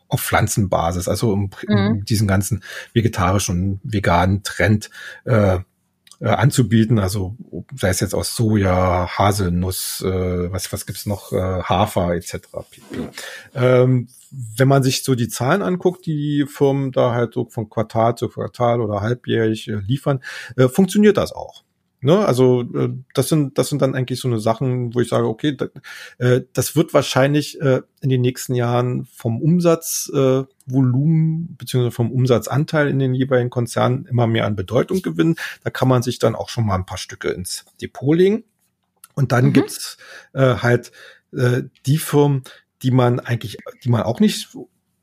auf 0.08 0.20
Pflanzenbasis, 0.22 1.08
also 1.08 1.30
um, 1.30 1.50
mhm. 1.68 2.06
diesen 2.06 2.26
ganzen 2.26 2.64
vegetarischen 2.94 3.54
und 3.54 3.80
veganen 3.84 4.42
Trend 4.42 4.88
äh, 5.24 5.58
äh, 6.22 6.28
anzubieten, 6.28 7.00
also 7.00 7.36
sei 7.74 7.88
es 7.88 8.00
jetzt 8.00 8.14
aus 8.14 8.36
Soja, 8.36 9.08
Haselnuss, 9.18 10.02
äh, 10.06 10.52
was 10.52 10.72
was 10.72 10.86
gibt's 10.86 11.04
noch, 11.04 11.32
äh, 11.32 11.62
Hafer 11.62 12.14
etc. 12.14 12.48
Ähm, 13.54 14.08
wenn 14.30 14.68
man 14.68 14.82
sich 14.84 15.02
so 15.02 15.16
die 15.16 15.28
Zahlen 15.28 15.62
anguckt, 15.62 16.06
die 16.06 16.46
Firmen 16.46 16.92
da 16.92 17.12
halt 17.12 17.34
so 17.34 17.46
von 17.46 17.68
Quartal 17.68 18.14
zu 18.14 18.28
Quartal 18.28 18.80
oder 18.80 19.00
halbjährig 19.00 19.68
äh, 19.68 19.74
liefern, 19.74 20.22
äh, 20.56 20.68
funktioniert 20.68 21.16
das 21.16 21.32
auch. 21.32 21.64
Ne? 22.04 22.26
Also 22.26 22.62
äh, 22.62 22.88
das 23.14 23.28
sind 23.28 23.58
das 23.58 23.68
sind 23.68 23.80
dann 23.80 23.94
eigentlich 23.94 24.18
so 24.18 24.26
eine 24.26 24.40
Sachen, 24.40 24.92
wo 24.92 25.00
ich 25.00 25.08
sage, 25.08 25.28
okay, 25.28 25.56
da, 25.56 25.68
äh, 26.18 26.42
das 26.52 26.74
wird 26.74 26.92
wahrscheinlich 26.92 27.60
äh, 27.60 27.82
in 28.00 28.10
den 28.10 28.20
nächsten 28.20 28.56
Jahren 28.56 29.04
vom 29.04 29.40
Umsatzvolumen 29.40 31.44
äh, 31.44 31.54
beziehungsweise 31.56 31.94
vom 31.94 32.10
Umsatzanteil 32.10 32.88
in 32.88 32.98
den 32.98 33.14
jeweiligen 33.14 33.50
Konzernen 33.50 34.06
immer 34.06 34.26
mehr 34.26 34.46
an 34.46 34.56
Bedeutung 34.56 35.02
gewinnen. 35.02 35.36
Da 35.62 35.70
kann 35.70 35.86
man 35.86 36.02
sich 36.02 36.18
dann 36.18 36.34
auch 36.34 36.48
schon 36.48 36.66
mal 36.66 36.74
ein 36.74 36.86
paar 36.86 36.98
Stücke 36.98 37.28
ins 37.28 37.66
Depot 37.80 38.16
legen. 38.16 38.42
Und 39.14 39.30
dann 39.30 39.46
mhm. 39.46 39.52
gibt's 39.52 39.96
äh, 40.32 40.56
halt 40.56 40.90
äh, 41.32 41.62
die 41.86 41.98
Firmen, 41.98 42.42
die 42.82 42.90
man 42.90 43.20
eigentlich, 43.20 43.58
die 43.84 43.90
man 43.90 44.02
auch 44.02 44.18
nicht 44.18 44.48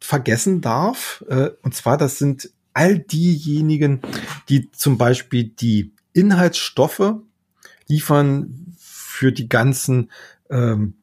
vergessen 0.02 0.60
darf. 0.60 1.24
Und 1.62 1.76
zwar, 1.76 1.98
das 1.98 2.18
sind 2.18 2.50
all 2.74 3.00
diejenigen, 3.00 4.02
die 4.50 4.70
zum 4.72 4.98
Beispiel 4.98 5.46
die 5.46 5.94
Inhaltsstoffe 6.14 7.16
liefern 7.88 8.76
für 8.78 9.32
die 9.32 9.50
ganzen, 9.50 10.12
ähm, 10.50 10.94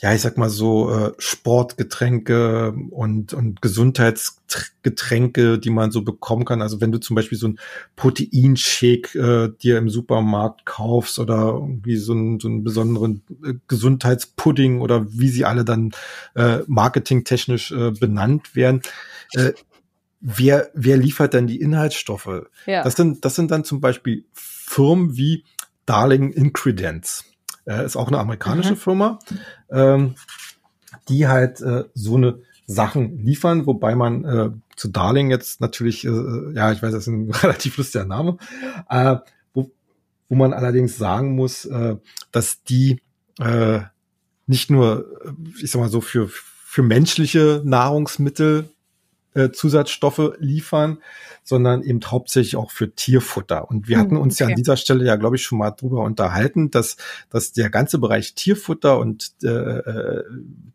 ja, 0.00 0.12
ich 0.12 0.20
sag 0.20 0.36
mal 0.36 0.50
so, 0.50 0.90
äh, 0.90 1.12
Sportgetränke 1.18 2.74
und, 2.90 3.32
und 3.32 3.62
Gesundheitsgetränke, 3.62 5.58
die 5.58 5.70
man 5.70 5.90
so 5.90 6.02
bekommen 6.02 6.44
kann. 6.44 6.62
Also 6.62 6.80
wenn 6.80 6.92
du 6.92 6.98
zum 6.98 7.16
Beispiel 7.16 7.38
so 7.38 7.48
ein 7.48 7.58
Proteinshake 7.96 9.18
äh, 9.18 9.52
dir 9.62 9.78
im 9.78 9.88
Supermarkt 9.88 10.66
kaufst 10.66 11.18
oder 11.18 11.54
irgendwie 11.54 11.96
so, 11.96 12.12
ein, 12.12 12.38
so 12.38 12.48
einen 12.48 12.64
besonderen 12.64 13.22
äh, 13.44 13.54
Gesundheitspudding 13.66 14.80
oder 14.80 15.06
wie 15.10 15.28
sie 15.28 15.44
alle 15.44 15.64
dann 15.64 15.92
äh, 16.34 16.58
marketingtechnisch 16.66 17.72
äh, 17.72 17.92
benannt 17.92 18.54
werden, 18.54 18.82
äh, 19.32 19.52
wer, 20.20 20.70
wer 20.74 20.96
liefert 20.96 21.34
denn 21.34 21.46
die 21.46 21.60
Inhaltsstoffe? 21.60 22.46
Ja. 22.66 22.82
Das 22.82 22.94
sind, 22.94 23.24
das 23.24 23.34
sind 23.34 23.50
dann 23.50 23.64
zum 23.64 23.80
Beispiel 23.80 24.24
Firmen 24.64 25.16
wie 25.16 25.44
Darling 25.86 26.32
Incredence. 26.32 27.24
Äh, 27.66 27.84
ist 27.84 27.96
auch 27.96 28.08
eine 28.08 28.18
amerikanische 28.18 28.72
mhm. 28.72 28.76
Firma, 28.76 29.18
ähm, 29.70 30.14
die 31.08 31.28
halt 31.28 31.60
äh, 31.60 31.84
so 31.94 32.16
eine 32.16 32.40
Sachen 32.66 33.18
liefern, 33.24 33.66
wobei 33.66 33.94
man 33.94 34.24
äh, 34.24 34.50
zu 34.76 34.88
Darling 34.88 35.30
jetzt 35.30 35.60
natürlich, 35.60 36.04
äh, 36.04 36.52
ja, 36.54 36.72
ich 36.72 36.82
weiß, 36.82 36.92
das 36.92 37.02
ist 37.02 37.06
ein 37.08 37.30
relativ 37.42 37.76
lustiger 37.76 38.04
Name, 38.04 38.38
äh, 38.88 39.16
wo, 39.52 39.70
wo 40.28 40.34
man 40.34 40.52
allerdings 40.52 40.96
sagen 40.96 41.34
muss, 41.34 41.66
äh, 41.66 41.96
dass 42.32 42.62
die 42.64 43.00
äh, 43.38 43.80
nicht 44.46 44.70
nur, 44.70 45.06
ich 45.62 45.70
sag 45.70 45.80
mal 45.80 45.88
so, 45.88 46.00
für, 46.00 46.28
für 46.28 46.82
menschliche 46.82 47.62
Nahrungsmittel 47.64 48.68
äh, 49.34 49.50
Zusatzstoffe 49.50 50.32
liefern, 50.38 50.98
sondern 51.42 51.82
eben 51.82 52.00
hauptsächlich 52.04 52.56
auch 52.56 52.70
für 52.70 52.94
Tierfutter. 52.94 53.68
Und 53.68 53.88
wir 53.88 53.96
hm, 53.96 54.02
hatten 54.02 54.16
uns 54.16 54.36
okay. 54.36 54.44
ja 54.44 54.48
an 54.50 54.56
dieser 54.56 54.76
Stelle 54.76 55.04
ja, 55.04 55.16
glaube 55.16 55.36
ich, 55.36 55.42
schon 55.42 55.58
mal 55.58 55.70
drüber 55.70 56.02
unterhalten, 56.02 56.70
dass, 56.70 56.96
dass 57.30 57.52
der 57.52 57.70
ganze 57.70 57.98
Bereich 57.98 58.34
Tierfutter 58.34 58.98
und 58.98 59.32
äh, 59.42 59.48
äh, 59.48 60.24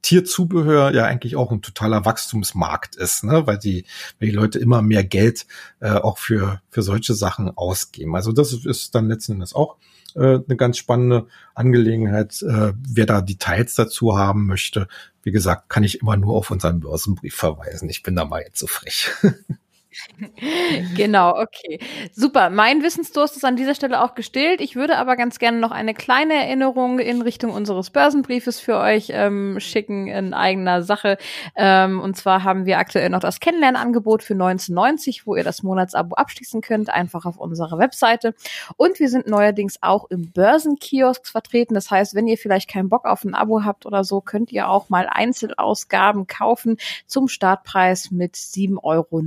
Tierzubehör 0.01 0.93
ja 0.93 1.05
eigentlich 1.05 1.35
auch 1.35 1.51
ein 1.51 1.61
totaler 1.61 2.05
Wachstumsmarkt 2.05 2.95
ist, 2.95 3.23
ne? 3.23 3.47
weil, 3.47 3.57
die, 3.57 3.85
weil 4.19 4.29
die 4.29 4.35
Leute 4.35 4.59
immer 4.59 4.81
mehr 4.81 5.03
Geld 5.03 5.47
äh, 5.79 5.91
auch 5.91 6.17
für, 6.17 6.61
für 6.69 6.81
solche 6.81 7.13
Sachen 7.13 7.55
ausgeben. 7.55 8.15
Also 8.15 8.31
das 8.31 8.53
ist 8.53 8.93
dann 8.95 9.07
letzten 9.07 9.33
Endes 9.33 9.53
auch 9.53 9.77
äh, 10.15 10.39
eine 10.45 10.55
ganz 10.55 10.77
spannende 10.77 11.27
Angelegenheit. 11.55 12.41
Äh, 12.41 12.73
wer 12.87 13.05
da 13.05 13.21
Details 13.21 13.75
dazu 13.75 14.17
haben 14.17 14.45
möchte, 14.47 14.87
wie 15.29 15.31
gesagt, 15.31 15.69
kann 15.69 15.83
ich 15.83 16.01
immer 16.01 16.17
nur 16.17 16.35
auf 16.35 16.49
unseren 16.49 16.79
Börsenbrief 16.79 17.35
verweisen. 17.35 17.87
Ich 17.87 18.01
bin 18.01 18.15
da 18.15 18.25
mal 18.25 18.41
jetzt 18.41 18.57
so 18.57 18.65
frech. 18.65 19.11
genau, 20.95 21.35
okay. 21.39 21.79
Super. 22.13 22.49
Mein 22.49 22.83
Wissensdurst 22.83 23.35
ist 23.35 23.45
an 23.45 23.55
dieser 23.55 23.73
Stelle 23.73 24.03
auch 24.03 24.13
gestillt. 24.13 24.61
Ich 24.61 24.75
würde 24.75 24.97
aber 24.97 25.15
ganz 25.15 25.39
gerne 25.39 25.59
noch 25.59 25.71
eine 25.71 25.93
kleine 25.93 26.35
Erinnerung 26.35 26.99
in 26.99 27.21
Richtung 27.21 27.51
unseres 27.51 27.89
Börsenbriefes 27.89 28.59
für 28.59 28.77
euch 28.77 29.09
ähm, 29.11 29.59
schicken 29.59 30.07
in 30.07 30.33
eigener 30.33 30.83
Sache. 30.83 31.17
Ähm, 31.55 31.99
und 31.99 32.15
zwar 32.15 32.43
haben 32.43 32.65
wir 32.65 32.77
aktuell 32.77 33.09
noch 33.09 33.19
das 33.19 33.39
Kennenlernangebot 33.39 34.21
für 34.21 34.33
1990, 34.33 35.25
wo 35.25 35.35
ihr 35.35 35.43
das 35.43 35.63
Monatsabo 35.63 36.15
abschließen 36.15 36.61
könnt, 36.61 36.89
einfach 36.89 37.25
auf 37.25 37.37
unserer 37.37 37.79
Webseite. 37.79 38.35
Und 38.77 38.99
wir 38.99 39.09
sind 39.09 39.27
neuerdings 39.27 39.79
auch 39.81 40.09
im 40.09 40.31
Börsenkiosk 40.31 41.27
vertreten. 41.27 41.73
Das 41.73 41.89
heißt, 41.89 42.13
wenn 42.13 42.27
ihr 42.27 42.37
vielleicht 42.37 42.69
keinen 42.69 42.89
Bock 42.89 43.05
auf 43.05 43.23
ein 43.23 43.33
Abo 43.33 43.63
habt 43.63 43.85
oder 43.85 44.03
so, 44.03 44.21
könnt 44.21 44.51
ihr 44.51 44.69
auch 44.69 44.89
mal 44.89 45.07
Einzelausgaben 45.09 46.27
kaufen 46.27 46.77
zum 47.07 47.27
Startpreis 47.27 48.11
mit 48.11 48.35
7,90 48.35 48.83
Euro 48.83 49.21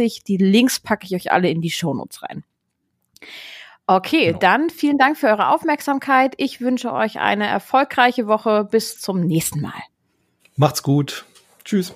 wichtig. 0.00 0.24
Die 0.24 0.36
Links 0.36 0.80
packe 0.80 1.06
ich 1.06 1.14
euch 1.14 1.30
alle 1.30 1.48
in 1.48 1.60
die 1.60 1.70
Shownotes 1.70 2.22
rein. 2.22 2.44
Okay, 3.86 4.26
genau. 4.26 4.38
dann 4.38 4.70
vielen 4.70 4.98
Dank 4.98 5.16
für 5.16 5.26
eure 5.28 5.48
Aufmerksamkeit. 5.48 6.34
Ich 6.36 6.60
wünsche 6.60 6.92
euch 6.92 7.18
eine 7.18 7.46
erfolgreiche 7.46 8.26
Woche. 8.26 8.64
Bis 8.64 9.00
zum 9.00 9.20
nächsten 9.20 9.60
Mal. 9.60 9.82
Macht's 10.56 10.82
gut. 10.82 11.24
Tschüss. 11.64 11.94